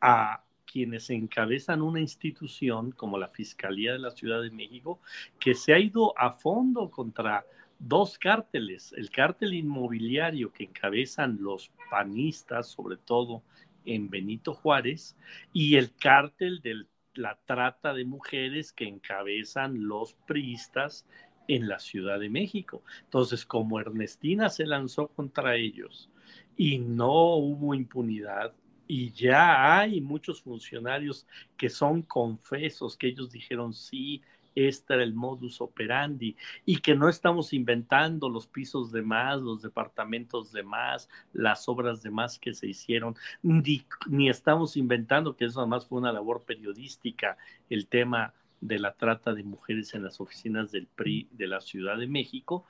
a 0.01 0.43
quienes 0.65 1.09
encabezan 1.09 1.81
una 1.81 1.99
institución 1.99 2.91
como 2.91 3.17
la 3.17 3.27
Fiscalía 3.27 3.93
de 3.93 3.99
la 3.99 4.11
Ciudad 4.11 4.41
de 4.41 4.51
México, 4.51 4.99
que 5.39 5.55
se 5.55 5.73
ha 5.73 5.79
ido 5.79 6.17
a 6.17 6.31
fondo 6.31 6.89
contra 6.89 7.45
dos 7.79 8.19
cárteles, 8.19 8.93
el 8.97 9.09
cártel 9.09 9.53
inmobiliario 9.53 10.51
que 10.51 10.65
encabezan 10.65 11.37
los 11.41 11.71
panistas, 11.89 12.67
sobre 12.67 12.97
todo 12.97 13.41
en 13.85 14.09
Benito 14.09 14.53
Juárez 14.53 15.15
y 15.53 15.75
el 15.75 15.95
cártel 15.95 16.61
de 16.61 16.85
la 17.13 17.39
trata 17.45 17.93
de 17.93 18.05
mujeres 18.05 18.71
que 18.71 18.87
encabezan 18.87 19.87
los 19.87 20.13
priistas 20.27 21.05
en 21.47 21.67
la 21.67 21.79
Ciudad 21.79 22.19
de 22.19 22.29
México. 22.29 22.83
Entonces, 23.03 23.45
como 23.45 23.79
Ernestina 23.79 24.49
se 24.49 24.65
lanzó 24.65 25.07
contra 25.07 25.55
ellos 25.55 26.09
y 26.55 26.77
no 26.77 27.35
hubo 27.35 27.73
impunidad, 27.73 28.53
y 28.91 29.11
ya 29.11 29.77
hay 29.77 30.01
muchos 30.01 30.41
funcionarios 30.41 31.27
que 31.55 31.69
son 31.69 32.01
confesos, 32.01 32.97
que 32.97 33.07
ellos 33.07 33.29
dijeron, 33.29 33.71
sí, 33.71 34.23
este 34.55 34.93
era 34.93 35.03
el 35.03 35.13
modus 35.13 35.61
operandi 35.61 36.35
y 36.65 36.77
que 36.77 36.95
no 36.95 37.09
estamos 37.09 37.53
inventando 37.53 38.29
los 38.29 38.47
pisos 38.47 38.91
de 38.91 39.01
más, 39.01 39.41
los 39.41 39.61
departamentos 39.61 40.51
de 40.51 40.63
más, 40.63 41.09
las 41.33 41.67
obras 41.69 42.01
de 42.01 42.11
más 42.11 42.39
que 42.39 42.53
se 42.53 42.67
hicieron, 42.67 43.15
ni, 43.41 43.85
ni 44.07 44.29
estamos 44.29 44.77
inventando 44.77 45.35
que 45.35 45.45
eso 45.45 45.59
además 45.59 45.87
fue 45.87 45.99
una 45.99 46.13
labor 46.13 46.43
periodística, 46.43 47.37
el 47.69 47.87
tema 47.87 48.33
de 48.61 48.79
la 48.79 48.93
trata 48.93 49.33
de 49.33 49.43
mujeres 49.43 49.93
en 49.93 50.03
las 50.03 50.19
oficinas 50.19 50.71
del 50.71 50.87
PRI 50.87 51.29
de 51.31 51.47
la 51.47 51.61
Ciudad 51.61 51.97
de 51.97 52.07
México, 52.07 52.65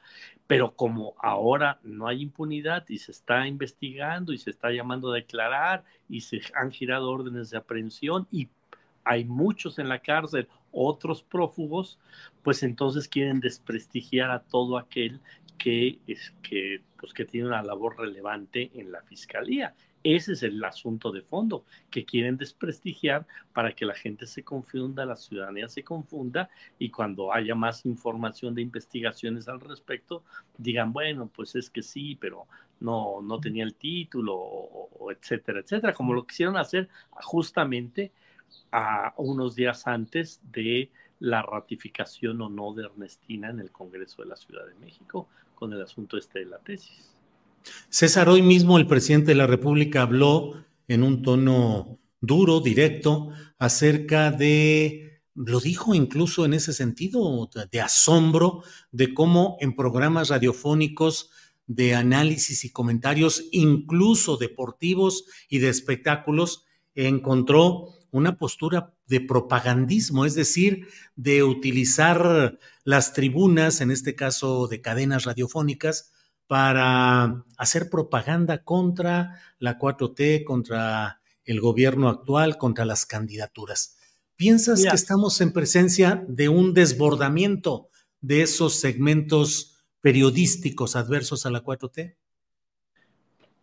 pero 0.48 0.76
como 0.76 1.16
ahora 1.20 1.80
no 1.84 2.08
hay 2.08 2.22
impunidad 2.22 2.86
y 2.90 3.00
se 3.00 3.12
está 3.12 3.48
investigando 3.48 4.34
y 4.34 4.38
se 4.38 4.52
está 4.52 4.72
llamando 4.72 5.12
a 5.12 5.16
declarar 5.16 5.84
y 6.08 6.22
se 6.22 6.42
han 6.54 6.72
girado 6.72 7.10
órdenes 7.10 7.50
de 7.50 7.58
aprehensión 7.58 8.28
y 8.32 8.50
hay 9.04 9.26
muchos 9.26 9.80
en 9.80 9.90
la 9.90 10.00
cárcel 10.00 10.48
otros 10.72 11.24
prófugos, 11.24 12.00
pues 12.44 12.64
entonces 12.64 13.08
quieren 13.08 13.40
desprestigiar 13.40 14.32
a 14.32 14.44
todo 14.44 14.78
aquel 14.78 15.20
que, 15.58 16.00
es, 16.08 16.34
que, 16.42 16.82
pues, 16.98 17.14
que 17.14 17.26
tiene 17.26 17.48
una 17.48 17.62
labor 17.62 18.00
relevante 18.00 18.72
en 18.74 18.92
la 18.92 19.02
fiscalía. 19.04 19.76
Ese 20.02 20.32
es 20.32 20.44
el 20.44 20.64
asunto 20.64 21.12
de 21.12 21.22
fondo, 21.22 21.66
que 21.92 22.06
quieren 22.06 22.38
desprestigiar 22.38 23.28
para 23.54 23.74
que 23.76 23.86
la 23.86 23.94
gente 23.94 24.26
se 24.26 24.44
confunda, 24.44 25.06
la 25.06 25.18
ciudadanía 25.18 25.68
se 25.68 25.84
confunda 25.84 26.50
y 26.78 26.90
cuando 26.90 27.34
haya 27.34 27.54
más 27.54 27.86
información 27.86 28.56
de 28.56 28.62
investigaciones 28.62 29.50
al 29.50 29.60
respecto, 29.60 30.24
digan, 30.58 30.94
bueno, 30.94 31.30
pues 31.36 31.56
es 31.56 31.70
que 31.70 31.84
sí, 31.84 32.16
pero 32.16 32.48
no, 32.80 33.22
no 33.22 33.42
tenía 33.42 33.66
el 33.66 33.76
título, 33.76 34.90
etcétera, 35.12 35.60
etcétera, 35.60 35.94
como 35.94 36.14
lo 36.14 36.26
quisieron 36.26 36.56
hacer 36.56 36.88
justamente 37.12 38.14
a 38.72 39.14
unos 39.18 39.56
días 39.56 39.88
antes 39.88 40.40
de 40.52 40.92
la 41.20 41.42
ratificación 41.42 42.42
o 42.42 42.50
no 42.50 42.74
de 42.74 42.86
Ernestina 42.86 43.50
en 43.50 43.60
el 43.60 43.72
Congreso 43.72 44.22
de 44.22 44.30
la 44.30 44.36
Ciudad 44.36 44.66
de 44.66 44.76
México 44.76 45.28
con 45.56 45.74
el 45.74 45.82
asunto 45.82 46.18
este 46.18 46.40
de 46.40 46.46
la 46.46 46.60
tesis. 46.60 47.12
César, 47.90 48.30
hoy 48.30 48.42
mismo 48.42 48.78
el 48.78 48.88
presidente 48.88 49.28
de 49.28 49.36
la 49.36 49.48
República 49.48 50.04
habló 50.04 50.64
en 50.88 51.04
un 51.04 51.22
tono 51.22 52.00
duro, 52.22 52.62
directo, 52.62 53.30
acerca 53.58 54.32
de, 54.32 55.22
lo 55.36 55.60
dijo 55.60 55.94
incluso 55.94 56.46
en 56.46 56.54
ese 56.54 56.74
sentido, 56.74 57.50
de 57.72 57.82
asombro, 57.82 58.64
de 58.92 59.14
cómo 59.14 59.58
en 59.60 59.76
programas 59.76 60.30
radiofónicos 60.30 61.30
de 61.68 61.94
análisis 61.94 62.66
y 62.66 62.72
comentarios, 62.72 63.46
incluso 63.52 64.38
deportivos 64.38 65.26
y 65.50 65.60
de 65.60 65.70
espectáculos, 65.70 66.66
encontró 66.96 67.99
una 68.12 68.38
postura 68.38 68.94
de 69.08 69.22
propagandismo, 69.22 70.26
es 70.26 70.36
decir, 70.36 70.88
de 71.16 71.44
utilizar 71.44 72.60
las 72.84 73.14
tribunas, 73.14 73.82
en 73.82 73.92
este 73.92 74.16
caso 74.16 74.68
de 74.68 74.82
cadenas 74.82 75.26
radiofónicas, 75.26 76.12
para 76.48 77.46
hacer 77.58 77.90
propaganda 77.90 78.64
contra 78.64 79.40
la 79.60 79.78
4T, 79.78 80.44
contra 80.44 81.22
el 81.46 81.62
gobierno 81.62 82.10
actual, 82.10 82.58
contra 82.58 82.86
las 82.86 83.06
candidaturas. 83.06 83.98
¿Piensas 84.36 84.84
que 84.84 84.96
estamos 84.96 85.42
en 85.42 85.52
presencia 85.52 86.26
de 86.28 86.50
un 86.50 86.74
desbordamiento 86.74 87.90
de 88.22 88.42
esos 88.42 88.76
segmentos 88.80 89.76
periodísticos 90.02 90.96
adversos 90.96 91.46
a 91.46 91.52
la 91.52 91.64
4T? 91.64 92.16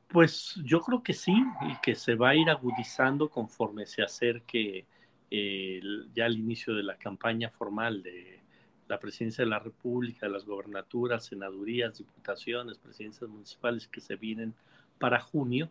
Pues 0.09 0.55
yo 0.65 0.81
creo 0.81 1.03
que 1.03 1.13
sí, 1.13 1.35
y 1.69 1.81
que 1.83 1.95
se 1.97 2.15
va 2.15 2.31
a 2.31 2.35
ir 2.37 2.49
agudizando 2.49 3.29
conforme 3.29 3.87
se 3.87 4.03
acerque 4.03 4.87
eh, 5.31 5.81
ya 6.15 6.27
el 6.27 6.39
inicio 6.39 6.75
de 6.75 6.85
la 6.85 6.97
campaña 6.97 7.51
formal 7.51 8.03
de 8.03 8.41
la 8.89 9.01
presidencia 9.01 9.45
de 9.45 9.51
la 9.51 9.59
República, 9.59 10.29
las 10.29 10.45
gobernaturas, 10.45 11.27
senadurías, 11.27 11.99
diputaciones, 11.99 12.79
presidencias 12.79 13.29
municipales 13.29 13.89
que 13.89 14.01
se 14.01 14.15
vienen 14.15 14.55
para 14.99 15.21
junio 15.21 15.71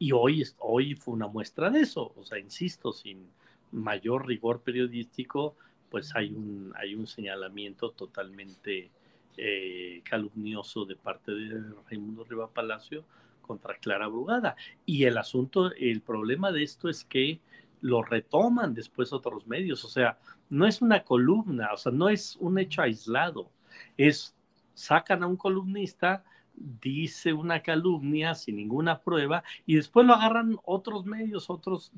y 0.00 0.10
hoy, 0.12 0.42
hoy 0.58 0.94
fue 0.96 1.14
una 1.14 1.28
muestra 1.28 1.70
de 1.70 1.80
eso, 1.80 2.12
o 2.16 2.24
sea, 2.24 2.38
insisto, 2.40 2.92
sin 2.92 3.30
mayor 3.70 4.26
rigor 4.26 4.62
periodístico, 4.62 5.54
pues 5.90 6.14
hay 6.16 6.32
un, 6.32 6.72
hay 6.76 6.96
un 6.96 7.06
señalamiento 7.06 7.92
totalmente 7.92 8.90
eh, 9.36 10.02
calumnioso 10.04 10.84
de 10.84 10.96
parte 10.96 11.32
de 11.32 11.62
Raimundo 11.88 12.24
Riva 12.24 12.50
Palacio 12.50 13.04
contra 13.46 13.78
Clara 13.78 14.08
Brugada. 14.08 14.56
Y 14.84 15.04
el 15.04 15.18
asunto, 15.18 15.72
el 15.72 16.02
problema 16.02 16.52
de 16.52 16.62
esto 16.62 16.88
es 16.88 17.04
que 17.04 17.40
lo 17.80 18.02
retoman 18.02 18.74
después 18.74 19.12
otros 19.12 19.46
medios, 19.46 19.84
o 19.84 19.88
sea, 19.88 20.18
no 20.48 20.66
es 20.66 20.82
una 20.82 21.04
columna, 21.04 21.68
o 21.72 21.76
sea, 21.76 21.92
no 21.92 22.08
es 22.08 22.36
un 22.36 22.58
hecho 22.58 22.82
aislado, 22.82 23.50
es 23.96 24.34
sacan 24.74 25.22
a 25.22 25.26
un 25.26 25.36
columnista, 25.36 26.24
dice 26.54 27.32
una 27.32 27.62
calumnia 27.62 28.34
sin 28.34 28.56
ninguna 28.56 29.00
prueba 29.00 29.42
y 29.66 29.76
después 29.76 30.06
lo 30.06 30.14
agarran 30.14 30.56
otros 30.64 31.04
medios, 31.04 31.50
otros 31.50 31.92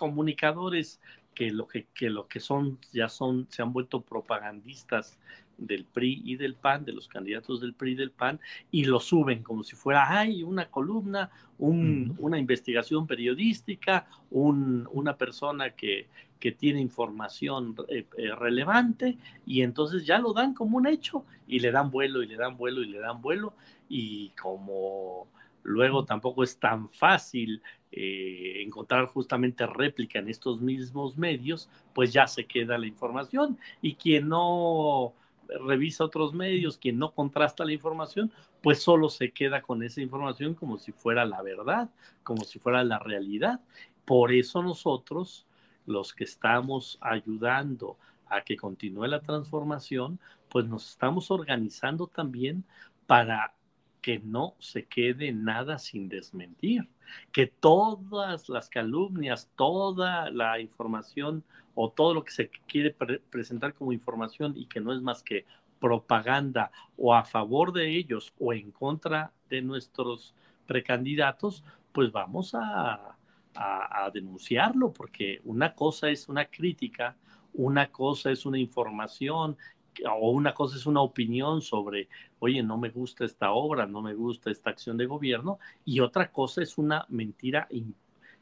comunicadores 0.00 0.98
que 1.34 1.50
lo 1.50 1.68
que, 1.68 1.86
que 1.94 2.08
lo 2.08 2.26
que 2.26 2.40
son 2.40 2.78
ya 2.90 3.08
son 3.10 3.46
se 3.50 3.60
han 3.60 3.72
vuelto 3.74 4.00
propagandistas 4.00 5.18
del 5.58 5.84
PRI 5.84 6.22
y 6.24 6.36
del 6.36 6.54
PAN, 6.54 6.86
de 6.86 6.92
los 6.94 7.06
candidatos 7.06 7.60
del 7.60 7.74
PRI 7.74 7.92
y 7.92 7.94
del 7.96 8.10
PAN, 8.10 8.40
y 8.70 8.84
lo 8.84 8.98
suben 8.98 9.42
como 9.42 9.62
si 9.62 9.76
fuera, 9.76 10.06
ay, 10.08 10.42
una 10.42 10.70
columna, 10.70 11.30
una 11.58 12.38
investigación 12.38 13.06
periodística, 13.06 14.06
una 14.30 15.18
persona 15.18 15.70
que, 15.70 16.08
que 16.38 16.52
tiene 16.52 16.80
información 16.80 17.76
eh, 17.88 18.06
eh, 18.16 18.34
relevante, 18.34 19.18
y 19.44 19.60
entonces 19.60 20.06
ya 20.06 20.18
lo 20.18 20.32
dan 20.32 20.54
como 20.54 20.78
un 20.78 20.86
hecho, 20.86 21.26
y 21.46 21.60
le 21.60 21.70
dan 21.70 21.90
vuelo, 21.90 22.22
y 22.22 22.26
le 22.26 22.36
dan 22.36 22.56
vuelo, 22.56 22.82
y 22.82 22.86
le 22.86 22.98
dan 22.98 23.20
vuelo, 23.20 23.52
y 23.86 24.30
como 24.30 25.28
luego 25.62 26.04
tampoco 26.04 26.42
es 26.42 26.58
tan 26.58 26.88
fácil 26.90 27.62
eh, 27.92 28.62
encontrar 28.64 29.06
justamente 29.06 29.66
réplica 29.66 30.18
en 30.18 30.28
estos 30.28 30.60
mismos 30.60 31.16
medios, 31.16 31.68
pues 31.94 32.12
ya 32.12 32.26
se 32.26 32.46
queda 32.46 32.78
la 32.78 32.86
información. 32.86 33.58
Y 33.82 33.94
quien 33.94 34.28
no 34.28 35.12
revisa 35.66 36.04
otros 36.04 36.32
medios, 36.32 36.78
quien 36.78 36.98
no 36.98 37.12
contrasta 37.12 37.64
la 37.64 37.72
información, 37.72 38.32
pues 38.62 38.82
solo 38.82 39.08
se 39.08 39.32
queda 39.32 39.62
con 39.62 39.82
esa 39.82 40.00
información 40.00 40.54
como 40.54 40.78
si 40.78 40.92
fuera 40.92 41.24
la 41.24 41.42
verdad, 41.42 41.90
como 42.22 42.44
si 42.44 42.58
fuera 42.58 42.84
la 42.84 42.98
realidad. 42.98 43.60
Por 44.04 44.32
eso 44.32 44.62
nosotros, 44.62 45.46
los 45.86 46.14
que 46.14 46.24
estamos 46.24 46.98
ayudando 47.00 47.96
a 48.26 48.42
que 48.42 48.56
continúe 48.56 49.06
la 49.06 49.20
transformación, 49.20 50.20
pues 50.48 50.66
nos 50.66 50.90
estamos 50.90 51.30
organizando 51.30 52.06
también 52.06 52.64
para 53.06 53.54
que 54.00 54.18
no 54.18 54.54
se 54.58 54.86
quede 54.86 55.32
nada 55.32 55.78
sin 55.78 56.08
desmentir, 56.08 56.88
que 57.32 57.46
todas 57.46 58.48
las 58.48 58.68
calumnias, 58.68 59.50
toda 59.56 60.30
la 60.30 60.60
información 60.60 61.44
o 61.74 61.90
todo 61.90 62.14
lo 62.14 62.24
que 62.24 62.32
se 62.32 62.50
quiere 62.66 62.94
presentar 63.30 63.74
como 63.74 63.92
información 63.92 64.54
y 64.56 64.66
que 64.66 64.80
no 64.80 64.92
es 64.92 65.00
más 65.00 65.22
que 65.22 65.44
propaganda 65.78 66.70
o 66.96 67.14
a 67.14 67.24
favor 67.24 67.72
de 67.72 67.96
ellos 67.96 68.32
o 68.38 68.52
en 68.52 68.70
contra 68.70 69.32
de 69.48 69.62
nuestros 69.62 70.34
precandidatos, 70.66 71.64
pues 71.92 72.12
vamos 72.12 72.54
a, 72.54 73.16
a 73.54 74.10
denunciarlo, 74.12 74.92
porque 74.92 75.40
una 75.44 75.74
cosa 75.74 76.10
es 76.10 76.28
una 76.28 76.44
crítica, 76.46 77.16
una 77.52 77.90
cosa 77.90 78.30
es 78.30 78.46
una 78.46 78.58
información 78.58 79.56
o 80.08 80.30
una 80.30 80.54
cosa 80.54 80.76
es 80.76 80.86
una 80.86 81.00
opinión 81.00 81.62
sobre, 81.62 82.08
oye, 82.38 82.62
no 82.62 82.78
me 82.78 82.90
gusta 82.90 83.24
esta 83.24 83.52
obra, 83.52 83.86
no 83.86 84.02
me 84.02 84.14
gusta 84.14 84.50
esta 84.50 84.70
acción 84.70 84.96
de 84.96 85.06
gobierno, 85.06 85.58
y 85.84 86.00
otra 86.00 86.30
cosa 86.30 86.62
es 86.62 86.78
una 86.78 87.06
mentira 87.08 87.68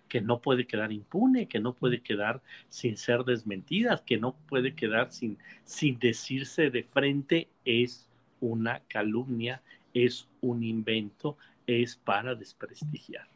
que 0.08 0.20
no 0.20 0.40
puede 0.40 0.66
quedar 0.66 0.92
impune, 0.92 1.46
que 1.46 1.60
no 1.60 1.74
puede 1.74 2.00
quedar 2.00 2.40
sin 2.68 2.96
ser 2.96 3.24
desmentida, 3.24 4.02
que 4.04 4.18
no 4.18 4.34
puede 4.48 4.74
quedar 4.74 5.12
sin, 5.12 5.38
sin 5.64 5.98
decirse 5.98 6.70
de 6.70 6.82
frente, 6.84 7.48
es 7.64 8.08
una 8.40 8.80
calumnia, 8.88 9.62
es 9.92 10.28
un 10.40 10.62
invento, 10.62 11.36
es 11.66 11.96
para 11.96 12.34
desprestigiar. 12.34 13.26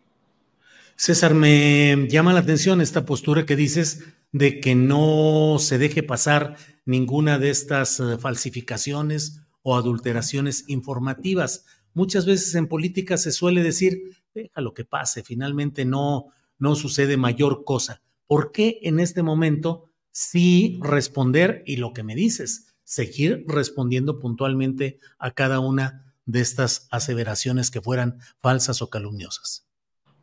César, 0.97 1.35
me 1.35 2.07
llama 2.09 2.33
la 2.33 2.41
atención 2.41 2.81
esta 2.81 3.05
postura 3.05 3.45
que 3.45 3.57
dices 3.57 4.15
de 4.33 4.61
que 4.61 4.75
no 4.75 5.59
se 5.59 5.79
deje 5.79 6.03
pasar 6.03 6.57
ninguna 6.85 7.39
de 7.39 7.51
estas 7.51 8.01
eh, 8.01 8.19
falsificaciones 8.19 9.43
o 9.63 9.77
adulteraciones 9.77 10.65
informativas. 10.69 11.67
Muchas 11.95 12.27
veces 12.27 12.55
en 12.55 12.67
política 12.67 13.19
se 13.19 13.31
suele 13.31 13.63
decir, 13.63 14.17
deja 14.35 14.61
lo 14.61 14.75
que 14.75 14.85
pase, 14.85 15.23
finalmente 15.23 15.85
no, 15.85 16.27
no 16.59 16.75
sucede 16.75 17.17
mayor 17.17 17.65
cosa. 17.65 18.03
¿Por 18.27 18.51
qué 18.53 18.81
en 18.83 18.99
este 18.99 19.23
momento 19.23 19.91
sí 20.11 20.81
responder 20.83 21.63
y 21.67 21.77
lo 21.77 21.93
que 21.93 22.03
me 22.03 22.15
dices, 22.15 22.75
seguir 22.85 23.45
respondiendo 23.47 24.19
puntualmente 24.19 24.99
a 25.19 25.33
cada 25.33 25.61
una 25.61 26.15
de 26.25 26.41
estas 26.41 26.89
aseveraciones 26.91 27.71
que 27.71 27.83
fueran 27.83 28.19
falsas 28.41 28.81
o 28.81 28.89
calumniosas? 28.89 29.67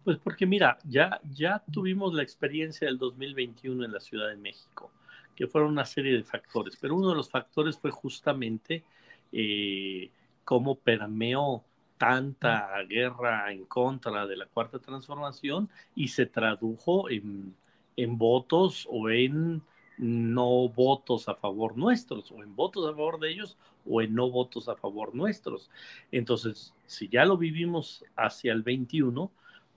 Pues 0.10 0.18
porque 0.18 0.48
mira, 0.48 0.80
ya, 0.86 1.22
ya 1.32 1.64
tuvimos 1.72 2.16
la 2.16 2.24
experiencia 2.24 2.88
del 2.88 2.98
2021 2.98 3.86
en 3.86 3.92
la 3.92 4.00
Ciudad 4.00 4.30
de 4.30 4.38
México 4.38 4.90
que 5.36 5.46
fueron 5.46 5.70
una 5.70 5.86
serie 5.86 6.14
de 6.14 6.24
factores, 6.24 6.76
pero 6.82 6.96
uno 6.96 7.10
de 7.10 7.16
los 7.16 7.30
factores 7.30 7.78
fue 7.78 7.92
justamente 7.92 8.84
eh, 9.32 10.10
cómo 10.44 10.74
permeó 10.80 11.64
tanta 12.00 12.82
guerra 12.90 13.52
en 13.52 13.66
contra 13.66 14.26
de 14.26 14.36
la 14.36 14.48
cuarta 14.48 14.80
transformación 14.80 15.70
y 15.94 16.08
se 16.08 16.26
tradujo 16.26 17.08
en, 17.12 17.54
en 17.96 18.18
votos 18.18 18.88
o 18.90 19.12
en 19.12 19.62
no 20.00 20.70
votos 20.70 21.30
a 21.30 21.36
favor 21.36 21.78
nuestros, 21.78 22.32
o 22.32 22.42
en 22.42 22.56
votos 22.56 22.88
a 22.88 22.96
favor 22.96 23.20
de 23.20 23.30
ellos, 23.30 23.58
o 23.86 24.02
en 24.02 24.16
no 24.16 24.32
votos 24.32 24.70
a 24.70 24.76
favor 24.76 25.14
nuestros. 25.14 25.70
Entonces, 26.12 26.74
si 26.88 27.10
ya 27.10 27.26
lo 27.26 27.38
vivimos 27.38 28.04
hacia 28.16 28.54
el 28.54 28.64
21, 28.64 29.30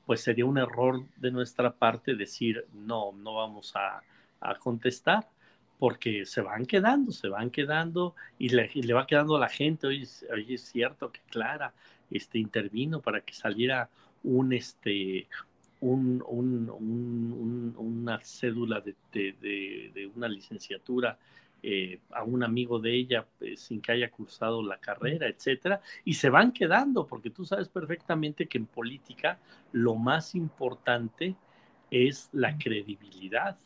pues 0.07 0.21
sería 0.21 0.47
un 0.47 0.59
error 0.59 1.05
de 1.17 1.31
nuestra 1.31 1.73
parte 1.73 2.15
decir, 2.15 2.67
no, 2.73 3.13
no 3.13 3.35
vamos 3.35 3.75
a, 3.77 4.03
a 4.41 4.55
contestar 4.57 5.29
porque 5.83 6.27
se 6.27 6.41
van 6.43 6.65
quedando, 6.65 7.11
se 7.11 7.27
van 7.27 7.51
quedando 7.51 8.15
y 8.39 8.51
le, 8.51 8.95
va 8.95 9.05
quedando 9.05 9.35
a 9.35 9.41
la 9.41 9.49
gente, 9.49 9.89
oye, 9.89 10.07
oye, 10.33 10.55
es 10.55 10.63
cierto 10.63 11.11
que 11.11 11.19
Clara 11.29 11.75
este, 12.09 12.39
intervino 12.39 13.01
para 13.01 13.21
que 13.23 13.35
saliera 13.35 13.91
un, 14.23 14.53
este, 14.53 15.27
un, 15.81 16.23
una 17.77 18.21
cédula 18.21 18.81
de, 18.81 18.95
de, 19.13 20.11
una 20.15 20.29
licenciatura 20.29 21.19
eh, 21.63 22.01
a 22.11 22.25
un 22.25 22.43
amigo 22.43 22.81
de 22.81 22.93
ella 22.95 23.27
pues, 23.39 23.61
sin 23.61 23.81
que 23.81 23.93
haya 23.93 24.11
cursado 24.11 24.63
la 24.63 24.79
carrera, 24.79 25.29
etcétera, 25.29 25.81
y 26.05 26.15
se 26.15 26.29
van 26.29 26.53
quedando, 26.53 27.07
porque 27.07 27.31
tú 27.31 27.45
sabes 27.45 27.69
perfectamente 27.69 28.49
que 28.49 28.59
en 28.59 28.67
política 28.67 29.39
lo 29.71 29.95
más 29.95 30.35
importante 30.35 31.37
es 31.91 32.29
la 32.33 32.59
credibilidad. 32.59 33.59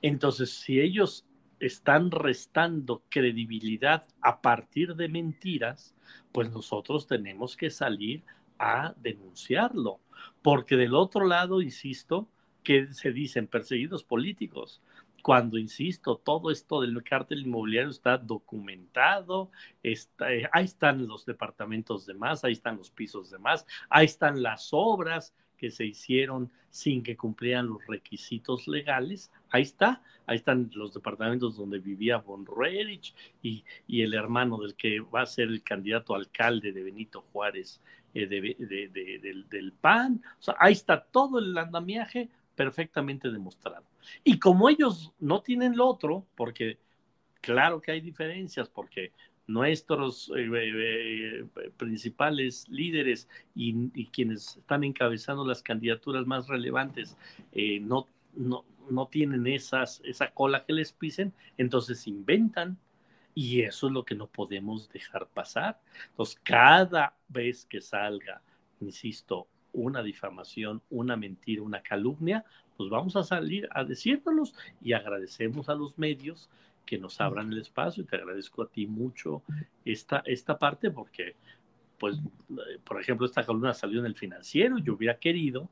Entonces, 0.00 0.50
si 0.50 0.80
ellos 0.80 1.26
están 1.58 2.10
restando 2.10 3.02
credibilidad 3.08 4.06
a 4.20 4.40
partir 4.40 4.94
de 4.94 5.08
mentiras, 5.08 5.94
pues 6.30 6.50
nosotros 6.50 7.06
tenemos 7.06 7.56
que 7.56 7.70
salir 7.70 8.22
a 8.58 8.94
denunciarlo, 8.98 10.00
porque 10.42 10.76
del 10.76 10.94
otro 10.94 11.26
lado, 11.26 11.62
insisto, 11.62 12.28
que 12.62 12.92
se 12.92 13.12
dicen 13.12 13.46
perseguidos 13.46 14.04
políticos, 14.04 14.80
cuando, 15.24 15.56
insisto, 15.56 16.18
todo 16.18 16.50
esto 16.50 16.82
del 16.82 17.02
cártel 17.02 17.46
inmobiliario 17.46 17.88
está 17.88 18.18
documentado, 18.18 19.50
eh, 19.82 19.96
ahí 20.52 20.66
están 20.66 21.08
los 21.08 21.24
departamentos 21.24 22.04
de 22.04 22.12
más, 22.12 22.44
ahí 22.44 22.52
están 22.52 22.76
los 22.76 22.90
pisos 22.90 23.30
de 23.30 23.38
más, 23.38 23.64
ahí 23.88 24.04
están 24.04 24.42
las 24.42 24.68
obras 24.72 25.34
que 25.56 25.70
se 25.70 25.86
hicieron 25.86 26.50
sin 26.68 27.02
que 27.02 27.16
cumplieran 27.16 27.68
los 27.68 27.86
requisitos 27.86 28.68
legales, 28.68 29.32
ahí 29.48 29.62
está, 29.62 30.02
ahí 30.26 30.36
están 30.36 30.70
los 30.74 30.92
departamentos 30.92 31.56
donde 31.56 31.78
vivía 31.78 32.18
Von 32.18 32.44
Roerich 32.44 33.14
y, 33.40 33.64
y, 33.86 34.02
el 34.02 34.12
hermano 34.12 34.58
del 34.58 34.74
que 34.74 35.00
va 35.00 35.22
a 35.22 35.26
ser 35.26 35.48
el 35.48 35.62
candidato 35.62 36.14
alcalde 36.14 36.70
de 36.70 36.82
Benito 36.82 37.24
Juárez 37.32 37.80
eh, 38.12 38.26
del, 38.26 39.48
del, 39.48 39.72
PAN, 39.72 40.22
o 40.38 40.42
sea, 40.42 40.54
ahí 40.58 40.74
está 40.74 41.02
todo 41.02 41.38
el 41.38 41.56
andamiaje 41.56 42.28
perfectamente 42.54 43.30
demostrado. 43.30 43.84
Y 44.22 44.38
como 44.38 44.68
ellos 44.68 45.12
no 45.18 45.42
tienen 45.42 45.76
lo 45.76 45.86
otro, 45.86 46.26
porque 46.34 46.78
claro 47.40 47.80
que 47.80 47.92
hay 47.92 48.00
diferencias, 48.00 48.68
porque 48.68 49.12
nuestros 49.46 50.30
eh, 50.36 50.48
eh, 50.52 51.44
eh, 51.44 51.70
principales 51.76 52.66
líderes 52.68 53.28
y, 53.54 54.06
quienes 54.06 54.56
están 54.56 54.84
encabezando 54.84 55.44
las 55.46 55.62
candidaturas 55.62 56.26
más 56.26 56.48
relevantes 56.48 57.16
no, 57.82 58.08
no, 58.34 58.64
no 58.90 59.08
tienen 59.08 59.46
esa 59.46 59.86
cola 60.32 60.64
que 60.64 60.72
les 60.72 60.92
pisen, 60.92 61.32
entonces 61.56 62.06
inventan. 62.06 62.78
Y 63.36 63.62
eso 63.62 63.88
es 63.88 63.92
lo 63.92 64.04
que 64.04 64.14
no 64.14 64.28
podemos 64.28 64.88
dejar 64.90 65.26
pasar. 65.26 65.80
Entonces, 66.10 66.38
cada 66.44 67.16
vez 67.26 67.66
que 67.66 67.80
salga, 67.80 68.40
insisto, 68.80 69.48
una 69.74 70.02
difamación, 70.02 70.80
una 70.88 71.16
mentira, 71.16 71.62
una 71.62 71.82
calumnia, 71.82 72.44
pues 72.76 72.88
vamos 72.88 73.16
a 73.16 73.22
salir 73.22 73.68
a 73.72 73.84
decírnoslos 73.84 74.54
y 74.80 74.92
agradecemos 74.92 75.68
a 75.68 75.74
los 75.74 75.98
medios 75.98 76.48
que 76.86 76.98
nos 76.98 77.20
abran 77.20 77.52
el 77.52 77.58
espacio. 77.58 78.02
Y 78.02 78.06
te 78.06 78.16
agradezco 78.16 78.62
a 78.62 78.68
ti 78.68 78.86
mucho 78.86 79.42
esta, 79.84 80.22
esta 80.24 80.58
parte 80.58 80.90
porque, 80.90 81.36
pues, 81.98 82.18
por 82.84 83.00
ejemplo, 83.00 83.26
esta 83.26 83.44
columna 83.44 83.74
salió 83.74 84.00
en 84.00 84.06
el 84.06 84.14
financiero, 84.14 84.78
yo 84.78 84.94
hubiera 84.94 85.18
querido 85.18 85.68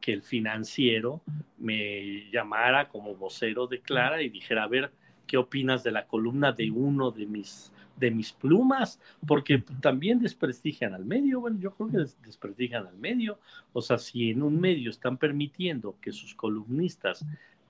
que 0.00 0.12
el 0.12 0.22
financiero 0.22 1.22
me 1.56 2.30
llamara 2.30 2.88
como 2.88 3.14
vocero 3.14 3.66
de 3.66 3.80
Clara 3.80 4.22
y 4.22 4.28
dijera, 4.28 4.64
a 4.64 4.68
ver, 4.68 4.92
¿qué 5.26 5.38
opinas 5.38 5.82
de 5.82 5.92
la 5.92 6.06
columna 6.06 6.52
de 6.52 6.70
uno 6.70 7.10
de 7.10 7.24
mis 7.24 7.72
de 7.96 8.10
mis 8.10 8.32
plumas, 8.32 9.00
porque 9.26 9.62
también 9.80 10.18
desprestigian 10.18 10.94
al 10.94 11.04
medio. 11.04 11.40
Bueno, 11.40 11.58
yo 11.60 11.72
creo 11.74 11.90
que 11.90 12.12
desprestigian 12.24 12.86
al 12.86 12.96
medio. 12.96 13.38
O 13.72 13.82
sea, 13.82 13.98
si 13.98 14.30
en 14.30 14.42
un 14.42 14.60
medio 14.60 14.90
están 14.90 15.16
permitiendo 15.16 15.96
que 16.00 16.12
sus 16.12 16.34
columnistas 16.34 17.24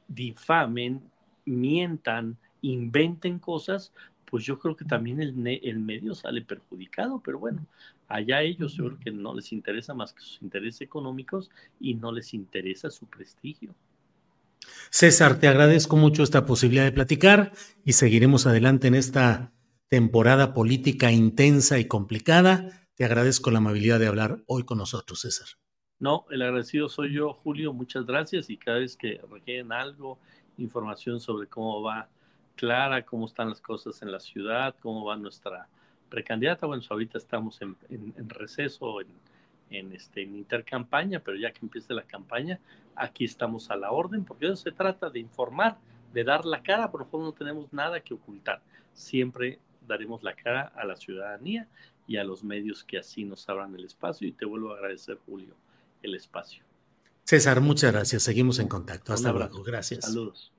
difamen, 0.08 1.02
mientan, 1.44 2.36
inventen 2.62 3.38
cosas, 3.38 3.92
pues 4.24 4.44
yo 4.44 4.58
creo 4.58 4.74
que 4.76 4.84
también 4.84 5.20
el, 5.20 5.46
el 5.62 5.78
medio 5.78 6.14
sale 6.14 6.42
perjudicado, 6.42 7.20
pero 7.20 7.38
bueno, 7.38 7.66
allá 8.08 8.42
ellos 8.42 8.74
yo 8.74 8.86
creo 8.86 8.98
que 8.98 9.10
no 9.10 9.34
les 9.34 9.52
interesa 9.52 9.94
más 9.94 10.12
que 10.12 10.22
sus 10.22 10.42
intereses 10.42 10.80
económicos 10.80 11.50
y 11.78 11.94
no 11.94 12.10
les 12.10 12.34
interesa 12.34 12.90
su 12.90 13.06
prestigio. 13.06 13.74
César, 14.90 15.38
te 15.38 15.48
agradezco 15.48 15.96
mucho 15.96 16.22
esta 16.22 16.46
posibilidad 16.46 16.84
de 16.84 16.92
platicar 16.92 17.52
y 17.84 17.92
seguiremos 17.92 18.46
adelante 18.46 18.88
en 18.88 18.94
esta 18.94 19.52
temporada 19.94 20.54
política 20.54 21.12
intensa 21.12 21.78
y 21.78 21.86
complicada. 21.86 22.68
Te 22.96 23.04
agradezco 23.04 23.52
la 23.52 23.58
amabilidad 23.58 24.00
de 24.00 24.08
hablar 24.08 24.42
hoy 24.48 24.64
con 24.64 24.78
nosotros, 24.78 25.20
César. 25.20 25.46
No, 26.00 26.26
el 26.32 26.42
agradecido 26.42 26.88
soy 26.88 27.12
yo, 27.12 27.32
Julio. 27.32 27.72
Muchas 27.72 28.04
gracias 28.04 28.50
y 28.50 28.56
cada 28.56 28.80
vez 28.80 28.96
que 28.96 29.20
requieren 29.30 29.70
algo, 29.70 30.18
información 30.58 31.20
sobre 31.20 31.46
cómo 31.46 31.80
va 31.80 32.08
Clara, 32.56 33.04
cómo 33.04 33.26
están 33.26 33.50
las 33.50 33.60
cosas 33.60 34.02
en 34.02 34.10
la 34.10 34.18
ciudad, 34.18 34.74
cómo 34.80 35.04
va 35.04 35.16
nuestra 35.16 35.68
precandidata. 36.08 36.66
Bueno, 36.66 36.82
ahorita 36.90 37.16
estamos 37.16 37.62
en, 37.62 37.76
receso, 38.26 39.00
en, 39.00 39.06
en, 39.70 39.92
este, 39.92 40.22
intercampaña, 40.22 41.20
pero 41.20 41.36
ya 41.36 41.52
que 41.52 41.60
empiece 41.62 41.94
la 41.94 42.02
campaña, 42.02 42.58
aquí 42.96 43.26
estamos 43.26 43.70
a 43.70 43.76
la 43.76 43.92
orden, 43.92 44.24
porque 44.24 44.46
eso 44.46 44.56
se 44.56 44.72
trata 44.72 45.08
de 45.08 45.20
informar, 45.20 45.78
de 46.12 46.24
dar 46.24 46.44
la 46.44 46.64
cara, 46.64 46.90
por 46.90 47.08
favor 47.08 47.26
no 47.26 47.32
tenemos 47.32 47.72
nada 47.72 48.00
que 48.00 48.14
ocultar. 48.14 48.60
Siempre 48.92 49.60
daremos 49.86 50.22
la 50.22 50.34
cara 50.34 50.72
a 50.74 50.84
la 50.84 50.96
ciudadanía 50.96 51.68
y 52.06 52.16
a 52.16 52.24
los 52.24 52.44
medios 52.44 52.84
que 52.84 52.98
así 52.98 53.24
nos 53.24 53.48
abran 53.48 53.74
el 53.74 53.84
espacio. 53.84 54.26
Y 54.28 54.32
te 54.32 54.44
vuelvo 54.44 54.72
a 54.72 54.76
agradecer, 54.76 55.18
Julio, 55.26 55.54
el 56.02 56.14
espacio. 56.14 56.64
César, 57.24 57.60
muchas 57.60 57.92
gracias. 57.92 58.22
Seguimos 58.22 58.58
en 58.58 58.68
contacto. 58.68 59.12
Hasta 59.12 59.32
luego. 59.32 59.62
Gracias. 59.62 60.04
Saludos. 60.04 60.52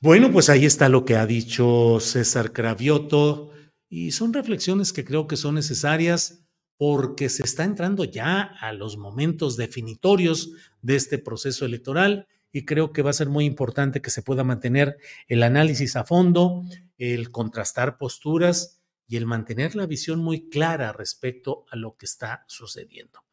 Bueno, 0.00 0.30
pues 0.30 0.48
ahí 0.48 0.64
está 0.64 0.88
lo 0.88 1.04
que 1.04 1.16
ha 1.16 1.26
dicho 1.26 1.98
César 1.98 2.52
Cravioto 2.52 3.50
y 3.88 4.12
son 4.12 4.32
reflexiones 4.32 4.92
que 4.92 5.04
creo 5.04 5.26
que 5.26 5.36
son 5.36 5.56
necesarias 5.56 6.46
porque 6.76 7.28
se 7.28 7.42
está 7.42 7.64
entrando 7.64 8.04
ya 8.04 8.42
a 8.42 8.72
los 8.72 8.96
momentos 8.96 9.56
definitorios 9.56 10.52
de 10.82 10.94
este 10.94 11.18
proceso 11.18 11.64
electoral 11.64 12.28
y 12.52 12.64
creo 12.64 12.92
que 12.92 13.02
va 13.02 13.10
a 13.10 13.12
ser 13.14 13.28
muy 13.28 13.44
importante 13.44 14.00
que 14.00 14.10
se 14.10 14.22
pueda 14.22 14.44
mantener 14.44 14.98
el 15.26 15.42
análisis 15.42 15.96
a 15.96 16.04
fondo, 16.04 16.62
el 16.96 17.32
contrastar 17.32 17.98
posturas 17.98 18.80
y 19.08 19.16
el 19.16 19.26
mantener 19.26 19.74
la 19.74 19.86
visión 19.86 20.20
muy 20.20 20.48
clara 20.48 20.92
respecto 20.92 21.64
a 21.72 21.76
lo 21.76 21.96
que 21.96 22.06
está 22.06 22.44
sucediendo. 22.46 23.24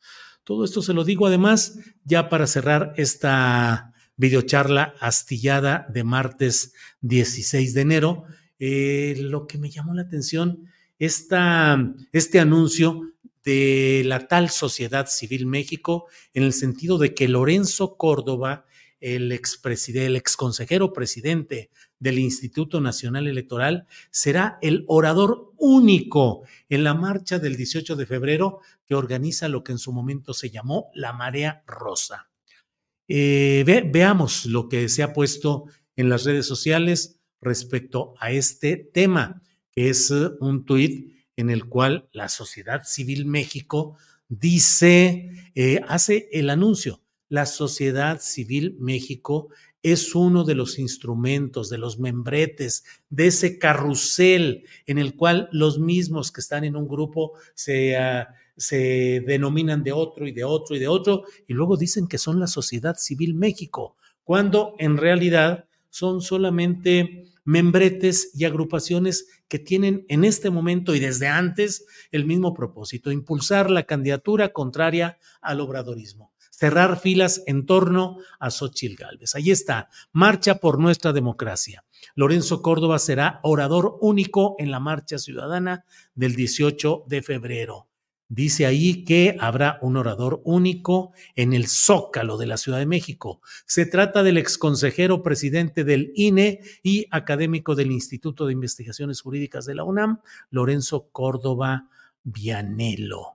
Todo 0.44 0.66
esto 0.66 0.82
se 0.82 0.94
lo 0.94 1.04
digo 1.04 1.28
además 1.28 1.78
ya 2.04 2.28
para 2.28 2.48
cerrar 2.48 2.96
esta 2.98 3.94
videocharla 4.18 4.96
astillada 5.00 5.88
de 5.90 6.04
martes 6.04 6.74
16 7.02 7.74
de 7.74 7.82
enero. 7.82 8.24
Eh, 8.60 9.16
lo 9.20 9.48
que 9.48 9.58
me 9.58 9.70
llamó 9.70 9.94
la 9.94 10.04
atención, 10.04 10.66
esta, 11.00 11.94
este 12.12 12.40
anuncio 12.40 13.14
de 13.44 14.04
la 14.06 14.28
tal 14.28 14.50
Sociedad 14.50 15.08
Civil 15.08 15.46
México, 15.46 16.08
en 16.34 16.44
el 16.44 16.54
sentido 16.54 16.98
de 16.98 17.14
que 17.14 17.28
Lorenzo 17.28 17.96
Córdoba, 17.96 18.66
el 19.00 19.32
expresidente, 19.32 20.08
el 20.08 20.16
exconsejero 20.16 20.94
presidente 20.94 21.70
del 22.00 22.18
Instituto 22.18 22.82
Nacional 22.82 23.28
Electoral, 23.28 23.86
será 24.10 24.58
el 24.62 24.84
orador 24.88 25.54
único 25.58 26.42
en 26.70 26.84
la 26.84 26.96
marcha 26.96 27.38
del 27.38 27.56
18 27.56 27.96
de 27.96 28.06
febrero 28.08 28.62
que 28.88 28.96
organiza 28.96 29.48
lo 29.48 29.64
que 29.64 29.74
en 29.74 29.78
su 29.78 29.94
momento 29.94 30.34
se 30.34 30.50
llamó 30.50 30.90
la 30.96 31.14
Marea 31.14 31.64
Rosa. 31.68 32.30
Eh, 33.08 33.64
veamos 33.92 34.46
lo 34.46 34.68
que 34.68 34.90
se 34.90 35.04
ha 35.04 35.14
puesto 35.14 35.66
en 35.96 36.10
las 36.10 36.24
redes 36.24 36.46
sociales 36.46 37.20
respecto 37.42 38.14
a 38.20 38.32
este 38.32 38.78
tema, 38.78 39.44
que 39.72 39.90
es 39.90 40.12
eh, 40.12 40.30
un 40.40 40.66
tuit 40.66 41.14
en 41.36 41.50
el 41.50 41.66
cual 41.66 42.10
la 42.12 42.30
Sociedad 42.30 42.84
Civil 42.86 43.26
México 43.26 43.98
dice, 44.28 45.52
eh, 45.54 45.82
hace 45.88 46.30
el 46.32 46.50
anuncio, 46.50 47.02
la 47.30 47.46
Sociedad 47.46 48.20
Civil 48.22 48.76
México 48.80 49.50
es 49.92 50.16
uno 50.16 50.44
de 50.44 50.56
los 50.56 50.80
instrumentos, 50.80 51.70
de 51.70 51.78
los 51.78 52.00
membretes, 52.00 52.84
de 53.10 53.28
ese 53.28 53.60
carrusel 53.60 54.66
en 54.88 54.98
el 54.98 55.16
cual 55.16 55.48
los 55.52 55.78
mismos 55.80 56.32
que 56.32 56.42
están 56.42 56.64
en 56.64 56.76
un 56.76 56.88
grupo 56.88 57.34
se... 57.54 57.96
Ah, 57.96 58.28
se 58.58 59.22
denominan 59.28 59.84
de 59.84 59.92
otro 59.92 60.26
y 60.26 60.32
de 60.32 60.46
otro 60.46 60.78
y 60.78 60.80
de 60.80 60.88
otro, 60.88 61.24
y 61.46 61.54
luego 61.54 61.76
dicen 61.76 62.08
que 62.08 62.18
son 62.18 62.40
la 62.40 62.48
sociedad 62.48 62.96
civil 62.96 63.34
México, 63.34 63.98
cuando 64.24 64.76
en 64.80 64.96
realidad 64.96 65.66
son 65.90 66.22
solamente 66.22 67.26
membretes 67.44 68.32
y 68.34 68.46
agrupaciones 68.46 69.28
que 69.48 69.60
tienen 69.60 70.06
en 70.08 70.24
este 70.24 70.50
momento 70.50 70.96
y 70.96 71.00
desde 71.00 71.28
antes 71.28 71.86
el 72.12 72.26
mismo 72.26 72.54
propósito, 72.54 73.12
impulsar 73.12 73.70
la 73.70 73.84
candidatura 73.84 74.54
contraria 74.54 75.20
al 75.42 75.60
obradorismo 75.60 76.32
cerrar 76.58 77.00
filas 77.00 77.44
en 77.48 77.66
torno 77.66 78.18
a 78.40 78.50
Xochitl 78.50 78.96
Gálvez. 78.96 79.36
Ahí 79.36 79.52
está, 79.52 79.90
marcha 80.14 80.56
por 80.56 80.80
nuestra 80.80 81.12
democracia. 81.12 81.84
Lorenzo 82.16 82.62
Córdoba 82.62 82.98
será 83.00 83.40
orador 83.44 83.98
único 84.00 84.56
en 84.58 84.72
la 84.72 84.80
marcha 84.80 85.18
ciudadana 85.18 85.86
del 86.14 86.36
18 86.36 87.06
de 87.08 87.22
febrero. 87.22 87.88
Dice 88.28 88.66
ahí 88.66 89.04
que 89.04 89.38
habrá 89.40 89.78
un 89.82 89.98
orador 89.98 90.42
único 90.46 91.12
en 91.36 91.54
el 91.54 91.68
Zócalo 91.68 92.38
de 92.38 92.48
la 92.48 92.58
Ciudad 92.58 92.80
de 92.80 92.88
México. 92.88 93.42
Se 93.68 93.86
trata 93.86 94.24
del 94.24 94.38
exconsejero 94.38 95.22
presidente 95.22 95.84
del 95.84 96.12
INE 96.16 96.62
y 96.82 97.06
académico 97.12 97.76
del 97.76 97.92
Instituto 97.92 98.48
de 98.48 98.54
Investigaciones 98.54 99.22
Jurídicas 99.22 99.66
de 99.66 99.76
la 99.76 99.84
UNAM, 99.84 100.22
Lorenzo 100.50 101.10
Córdoba 101.12 101.90
Vianelo. 102.24 103.35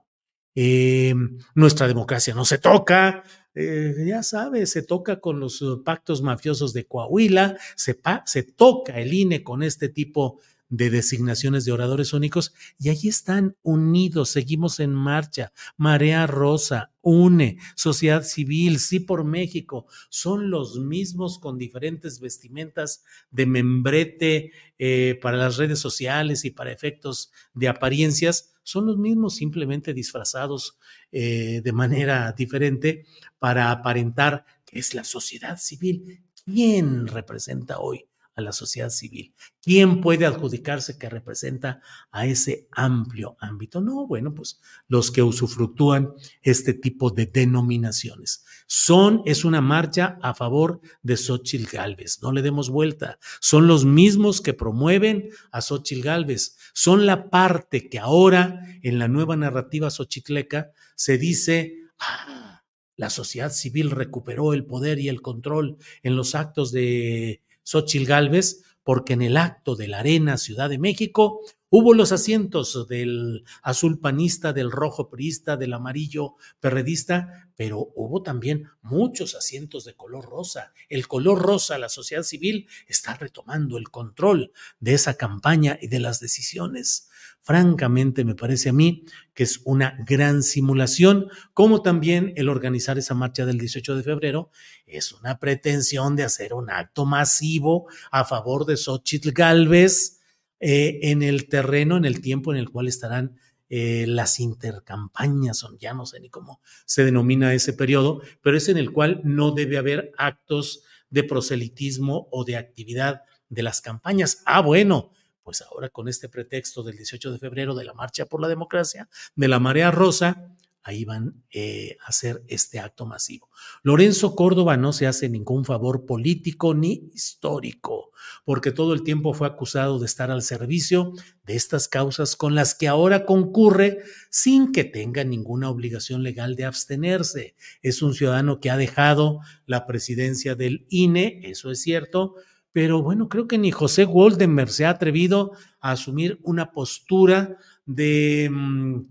Eh, 0.55 1.13
nuestra 1.55 1.87
democracia 1.87 2.33
no 2.33 2.43
se 2.45 2.57
toca, 2.57 3.23
eh, 3.53 3.93
ya 4.05 4.23
sabes, 4.23 4.71
se 4.71 4.81
toca 4.81 5.19
con 5.19 5.39
los 5.39 5.63
pactos 5.85 6.21
mafiosos 6.21 6.73
de 6.73 6.85
Coahuila, 6.85 7.57
se, 7.75 7.99
se 8.25 8.43
toca 8.43 8.99
el 8.99 9.13
INE 9.13 9.43
con 9.43 9.63
este 9.63 9.89
tipo 9.89 10.39
de 10.71 10.89
designaciones 10.89 11.65
de 11.65 11.73
oradores 11.73 12.13
únicos 12.13 12.53
y 12.79 12.89
allí 12.89 13.09
están 13.09 13.55
unidos, 13.61 14.29
seguimos 14.29 14.79
en 14.79 14.95
marcha. 14.95 15.51
Marea 15.77 16.25
Rosa, 16.25 16.91
UNE, 17.01 17.57
Sociedad 17.75 18.23
Civil, 18.23 18.79
Sí 18.79 19.01
por 19.01 19.25
México, 19.25 19.85
son 20.09 20.49
los 20.49 20.79
mismos 20.79 21.39
con 21.39 21.57
diferentes 21.57 22.21
vestimentas 22.21 23.03
de 23.29 23.45
membrete 23.45 24.51
eh, 24.79 25.19
para 25.21 25.37
las 25.37 25.57
redes 25.57 25.79
sociales 25.79 26.45
y 26.45 26.51
para 26.51 26.71
efectos 26.71 27.31
de 27.53 27.67
apariencias, 27.67 28.53
son 28.63 28.85
los 28.85 28.97
mismos 28.97 29.35
simplemente 29.35 29.93
disfrazados 29.93 30.77
eh, 31.11 31.61
de 31.63 31.73
manera 31.73 32.31
diferente 32.31 33.05
para 33.39 33.71
aparentar 33.71 34.45
que 34.65 34.79
es 34.79 34.93
la 34.93 35.03
sociedad 35.03 35.57
civil. 35.57 36.23
¿Quién 36.45 37.07
representa 37.07 37.79
hoy 37.79 38.05
la 38.41 38.51
sociedad 38.51 38.89
civil. 38.89 39.33
¿Quién 39.61 40.01
puede 40.01 40.25
adjudicarse 40.25 40.97
que 40.97 41.09
representa 41.09 41.81
a 42.11 42.25
ese 42.25 42.67
amplio 42.71 43.37
ámbito? 43.39 43.81
No, 43.81 44.07
bueno, 44.07 44.33
pues 44.33 44.59
los 44.87 45.11
que 45.11 45.23
usufructúan 45.23 46.13
este 46.41 46.73
tipo 46.73 47.11
de 47.11 47.25
denominaciones. 47.25 48.43
Son, 48.67 49.21
es 49.25 49.45
una 49.45 49.61
marcha 49.61 50.17
a 50.21 50.33
favor 50.33 50.81
de 51.03 51.17
Xochitl 51.17 51.69
Galvez, 51.71 52.19
no 52.21 52.31
le 52.31 52.41
demos 52.41 52.69
vuelta. 52.69 53.19
Son 53.39 53.67
los 53.67 53.85
mismos 53.85 54.41
que 54.41 54.53
promueven 54.53 55.29
a 55.51 55.61
Xochitl 55.61 56.01
Galvez. 56.01 56.57
Son 56.73 57.05
la 57.05 57.29
parte 57.29 57.89
que 57.89 57.99
ahora 57.99 58.61
en 58.81 58.99
la 58.99 59.07
nueva 59.07 59.35
narrativa 59.35 59.89
xochitleca 59.89 60.71
se 60.95 61.17
dice, 61.17 61.77
ah, 61.99 62.63
la 62.95 63.09
sociedad 63.09 63.51
civil 63.51 63.91
recuperó 63.91 64.53
el 64.53 64.65
poder 64.65 64.99
y 64.99 65.09
el 65.09 65.21
control 65.21 65.77
en 66.03 66.15
los 66.15 66.35
actos 66.35 66.71
de 66.71 67.41
Xochil 67.63 68.05
Gálvez, 68.05 68.63
porque 68.83 69.13
en 69.13 69.21
el 69.21 69.37
acto 69.37 69.75
de 69.75 69.87
la 69.87 69.99
Arena 69.99 70.37
Ciudad 70.37 70.69
de 70.69 70.79
México 70.79 71.41
hubo 71.73 71.93
los 71.93 72.11
asientos 72.11 72.85
del 72.89 73.45
azul 73.63 73.99
panista, 73.99 74.51
del 74.51 74.71
rojo 74.71 75.09
priista, 75.09 75.55
del 75.55 75.71
amarillo 75.71 76.35
perredista, 76.59 77.49
pero 77.55 77.93
hubo 77.95 78.21
también 78.21 78.67
muchos 78.81 79.35
asientos 79.35 79.85
de 79.85 79.95
color 79.95 80.25
rosa. 80.25 80.73
El 80.89 81.07
color 81.07 81.41
rosa, 81.41 81.77
la 81.77 81.87
sociedad 81.87 82.23
civil 82.23 82.67
está 82.87 83.13
retomando 83.13 83.77
el 83.77 83.89
control 83.89 84.51
de 84.81 84.95
esa 84.95 85.15
campaña 85.15 85.79
y 85.81 85.87
de 85.87 86.01
las 86.01 86.19
decisiones. 86.19 87.07
Francamente, 87.39 88.25
me 88.25 88.35
parece 88.35 88.69
a 88.69 88.73
mí 88.73 89.05
que 89.33 89.43
es 89.43 89.61
una 89.63 89.97
gran 90.05 90.43
simulación, 90.43 91.29
como 91.53 91.81
también 91.81 92.33
el 92.35 92.49
organizar 92.49 92.97
esa 92.97 93.15
marcha 93.15 93.45
del 93.45 93.57
18 93.57 93.95
de 93.95 94.03
febrero 94.03 94.51
es 94.85 95.13
una 95.13 95.39
pretensión 95.39 96.17
de 96.17 96.23
hacer 96.23 96.53
un 96.53 96.69
acto 96.69 97.05
masivo 97.05 97.87
a 98.11 98.25
favor 98.25 98.65
de 98.65 98.75
Xochitl 98.75 99.31
Galvez 99.31 100.20
eh, 100.61 100.99
en 101.09 101.23
el 101.23 101.49
terreno, 101.49 101.97
en 101.97 102.05
el 102.05 102.21
tiempo 102.21 102.51
en 102.51 102.59
el 102.59 102.69
cual 102.69 102.87
estarán 102.87 103.35
eh, 103.73 104.05
las 104.07 104.39
intercampañas, 104.39 105.65
ya 105.79 105.93
no 105.93 106.05
sé 106.05 106.19
ni 106.19 106.29
cómo 106.29 106.61
se 106.85 107.03
denomina 107.03 107.53
ese 107.53 107.73
periodo, 107.73 108.21
pero 108.41 108.57
es 108.57 108.69
en 108.69 108.77
el 108.77 108.91
cual 108.91 109.21
no 109.23 109.51
debe 109.51 109.77
haber 109.77 110.11
actos 110.17 110.83
de 111.09 111.23
proselitismo 111.23 112.27
o 112.31 112.43
de 112.43 112.57
actividad 112.57 113.21
de 113.49 113.63
las 113.63 113.81
campañas. 113.81 114.43
Ah, 114.45 114.61
bueno, 114.61 115.11
pues 115.41 115.61
ahora 115.61 115.89
con 115.89 116.07
este 116.07 116.29
pretexto 116.29 116.83
del 116.83 116.97
18 116.97 117.31
de 117.31 117.39
febrero 117.39 117.73
de 117.73 117.85
la 117.85 117.93
Marcha 117.93 118.25
por 118.25 118.41
la 118.41 118.47
Democracia, 118.47 119.09
de 119.35 119.47
la 119.47 119.59
Marea 119.59 119.89
Rosa, 119.89 120.53
ahí 120.83 121.05
van 121.05 121.43
eh, 121.51 121.97
a 122.03 122.09
hacer 122.09 122.43
este 122.47 122.79
acto 122.79 123.05
masivo. 123.05 123.49
Lorenzo 123.83 124.35
Córdoba 124.35 124.77
no 124.77 124.93
se 124.93 125.07
hace 125.07 125.29
ningún 125.29 125.65
favor 125.65 126.05
político 126.05 126.73
ni 126.73 127.09
histórico, 127.13 128.11
porque 128.45 128.71
todo 128.71 128.93
el 128.93 129.03
tiempo 129.03 129.33
fue 129.33 129.47
acusado 129.47 129.99
de 129.99 130.05
estar 130.05 130.31
al 130.31 130.41
servicio 130.41 131.13
de 131.45 131.55
estas 131.55 131.87
causas 131.87 132.35
con 132.35 132.55
las 132.55 132.75
que 132.75 132.87
ahora 132.87 133.25
concurre 133.25 133.99
sin 134.29 134.71
que 134.71 134.83
tenga 134.83 135.23
ninguna 135.23 135.69
obligación 135.69 136.23
legal 136.23 136.55
de 136.55 136.65
abstenerse. 136.65 137.55
Es 137.81 138.01
un 138.01 138.13
ciudadano 138.13 138.59
que 138.59 138.69
ha 138.69 138.77
dejado 138.77 139.39
la 139.65 139.85
presidencia 139.85 140.55
del 140.55 140.85
INE, 140.89 141.41
eso 141.43 141.71
es 141.71 141.81
cierto, 141.81 142.35
pero 142.73 143.03
bueno, 143.03 143.27
creo 143.27 143.47
que 143.47 143.57
ni 143.57 143.71
José 143.71 144.05
Woldenberg 144.05 144.69
se 144.69 144.85
ha 144.85 144.91
atrevido 144.91 145.51
a 145.81 145.91
asumir 145.91 146.39
una 146.43 146.71
postura 146.71 147.57
de 147.85 148.49
mm, 148.49 149.01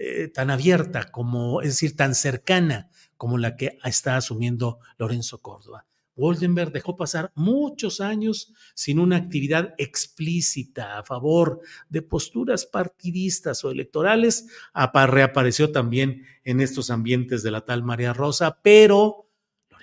eh, 0.00 0.28
tan 0.28 0.48
abierta 0.48 1.10
como, 1.10 1.60
es 1.60 1.70
decir, 1.70 1.96
tan 1.96 2.14
cercana 2.14 2.88
como 3.16 3.36
la 3.36 3.56
que 3.56 3.78
está 3.82 4.16
asumiendo 4.16 4.78
Lorenzo 4.96 5.42
Córdoba. 5.42 5.86
Woldenberg 6.14 6.70
dejó 6.70 6.96
pasar 6.96 7.32
muchos 7.34 8.00
años 8.00 8.52
sin 8.74 9.00
una 9.00 9.16
actividad 9.16 9.74
explícita 9.76 10.98
a 10.98 11.02
favor 11.02 11.60
de 11.88 12.02
posturas 12.02 12.64
partidistas 12.64 13.64
o 13.64 13.72
electorales. 13.72 14.46
Reapareció 14.92 15.72
también 15.72 16.26
en 16.44 16.60
estos 16.60 16.90
ambientes 16.90 17.42
de 17.42 17.50
la 17.50 17.64
tal 17.64 17.82
María 17.82 18.12
Rosa, 18.12 18.60
pero 18.62 19.27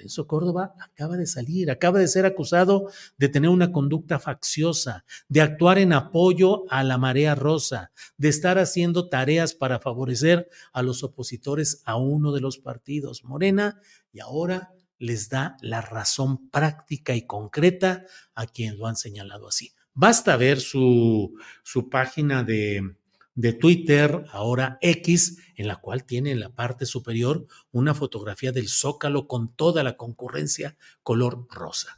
Lorenzo 0.05 0.27
Córdoba 0.27 0.75
acaba 0.79 1.17
de 1.17 1.25
salir, 1.25 1.71
acaba 1.71 1.97
de 1.97 2.07
ser 2.07 2.27
acusado 2.27 2.91
de 3.17 3.27
tener 3.27 3.49
una 3.49 3.71
conducta 3.71 4.19
facciosa, 4.19 5.03
de 5.29 5.41
actuar 5.41 5.79
en 5.79 5.93
apoyo 5.93 6.65
a 6.69 6.83
la 6.83 6.99
marea 6.99 7.33
rosa, 7.33 7.91
de 8.15 8.29
estar 8.29 8.59
haciendo 8.59 9.09
tareas 9.09 9.55
para 9.55 9.79
favorecer 9.79 10.47
a 10.73 10.83
los 10.83 11.03
opositores 11.03 11.81
a 11.85 11.97
uno 11.97 12.31
de 12.33 12.41
los 12.41 12.59
partidos, 12.59 13.23
Morena, 13.23 13.81
y 14.13 14.19
ahora 14.19 14.73
les 14.99 15.29
da 15.29 15.57
la 15.61 15.81
razón 15.81 16.51
práctica 16.51 17.15
y 17.15 17.25
concreta 17.25 18.05
a 18.35 18.45
quien 18.45 18.77
lo 18.77 18.85
han 18.85 18.97
señalado 18.97 19.47
así. 19.47 19.73
Basta 19.95 20.37
ver 20.37 20.59
su, 20.59 21.33
su 21.63 21.89
página 21.89 22.43
de, 22.43 22.95
de 23.35 23.53
Twitter, 23.53 24.25
ahora 24.31 24.77
X, 24.81 25.37
en 25.55 25.67
la 25.67 25.75
cual 25.75 26.05
tiene 26.05 26.31
en 26.31 26.39
la 26.39 26.49
parte 26.49 26.85
superior 26.85 27.45
una 27.71 27.93
fotografía 27.93 28.51
del 28.51 28.69
zócalo 28.69 29.27
con 29.27 29.53
toda 29.53 29.83
la 29.83 29.97
concurrencia 29.97 30.77
color 31.03 31.45
rosa. 31.49 31.95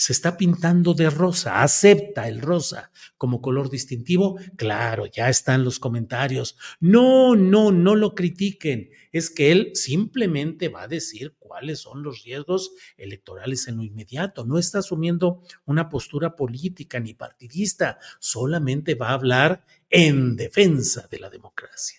Se 0.00 0.12
está 0.12 0.36
pintando 0.36 0.94
de 0.94 1.10
rosa, 1.10 1.60
acepta 1.60 2.28
el 2.28 2.40
rosa 2.40 2.92
como 3.16 3.42
color 3.42 3.68
distintivo. 3.68 4.38
Claro, 4.56 5.06
ya 5.06 5.28
están 5.28 5.64
los 5.64 5.80
comentarios. 5.80 6.56
No, 6.78 7.34
no, 7.34 7.72
no 7.72 7.96
lo 7.96 8.14
critiquen. 8.14 8.90
Es 9.10 9.28
que 9.28 9.50
él 9.50 9.72
simplemente 9.74 10.68
va 10.68 10.82
a 10.82 10.88
decir 10.88 11.34
cuáles 11.40 11.80
son 11.80 12.04
los 12.04 12.22
riesgos 12.22 12.70
electorales 12.96 13.66
en 13.66 13.78
lo 13.78 13.82
inmediato. 13.82 14.46
No 14.46 14.56
está 14.56 14.78
asumiendo 14.78 15.42
una 15.64 15.88
postura 15.88 16.36
política 16.36 17.00
ni 17.00 17.14
partidista, 17.14 17.98
solamente 18.20 18.94
va 18.94 19.08
a 19.08 19.14
hablar 19.14 19.64
en 19.90 20.36
defensa 20.36 21.08
de 21.10 21.18
la 21.18 21.28
democracia. 21.28 21.98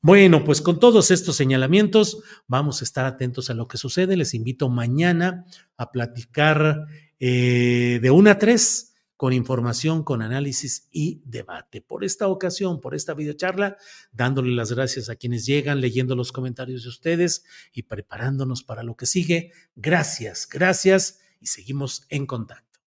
Bueno, 0.00 0.44
pues 0.44 0.60
con 0.60 0.80
todos 0.80 1.10
estos 1.10 1.36
señalamientos 1.36 2.22
vamos 2.46 2.80
a 2.80 2.84
estar 2.84 3.04
atentos 3.04 3.50
a 3.50 3.54
lo 3.54 3.66
que 3.66 3.78
sucede. 3.78 4.16
Les 4.16 4.34
invito 4.34 4.68
mañana 4.68 5.44
a 5.76 5.90
platicar 5.90 6.86
eh, 7.24 8.00
de 8.02 8.10
una 8.10 8.32
a 8.32 8.38
tres 8.38 8.94
con 9.16 9.32
información, 9.32 10.02
con 10.02 10.22
análisis 10.22 10.88
y 10.90 11.22
debate. 11.24 11.80
Por 11.80 12.02
esta 12.02 12.26
ocasión, 12.26 12.80
por 12.80 12.96
esta 12.96 13.14
videocharla, 13.14 13.76
dándole 14.10 14.52
las 14.52 14.72
gracias 14.72 15.08
a 15.08 15.14
quienes 15.14 15.46
llegan, 15.46 15.80
leyendo 15.80 16.16
los 16.16 16.32
comentarios 16.32 16.82
de 16.82 16.88
ustedes 16.88 17.44
y 17.72 17.84
preparándonos 17.84 18.64
para 18.64 18.82
lo 18.82 18.96
que 18.96 19.06
sigue. 19.06 19.52
Gracias, 19.76 20.48
gracias 20.48 21.20
y 21.40 21.46
seguimos 21.46 22.04
en 22.08 22.26
contacto. 22.26 22.80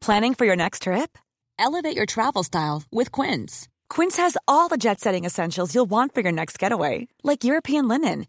Planning 0.00 0.34
for 0.36 0.46
your 0.46 0.56
next 0.56 0.84
trip? 0.84 1.18
Elevate 1.58 1.96
your 1.96 2.06
travel 2.06 2.44
style 2.44 2.84
with 2.92 3.10
Quince. 3.10 3.66
Quince 3.92 4.22
has 4.22 4.36
all 4.46 4.68
the 4.68 4.76
jet 4.76 5.00
setting 5.00 5.24
essentials 5.24 5.74
you'll 5.74 5.90
want 5.90 6.14
for 6.14 6.22
your 6.22 6.32
next 6.32 6.60
getaway, 6.60 7.08
like 7.24 7.42
European 7.42 7.88
linen 7.88 8.28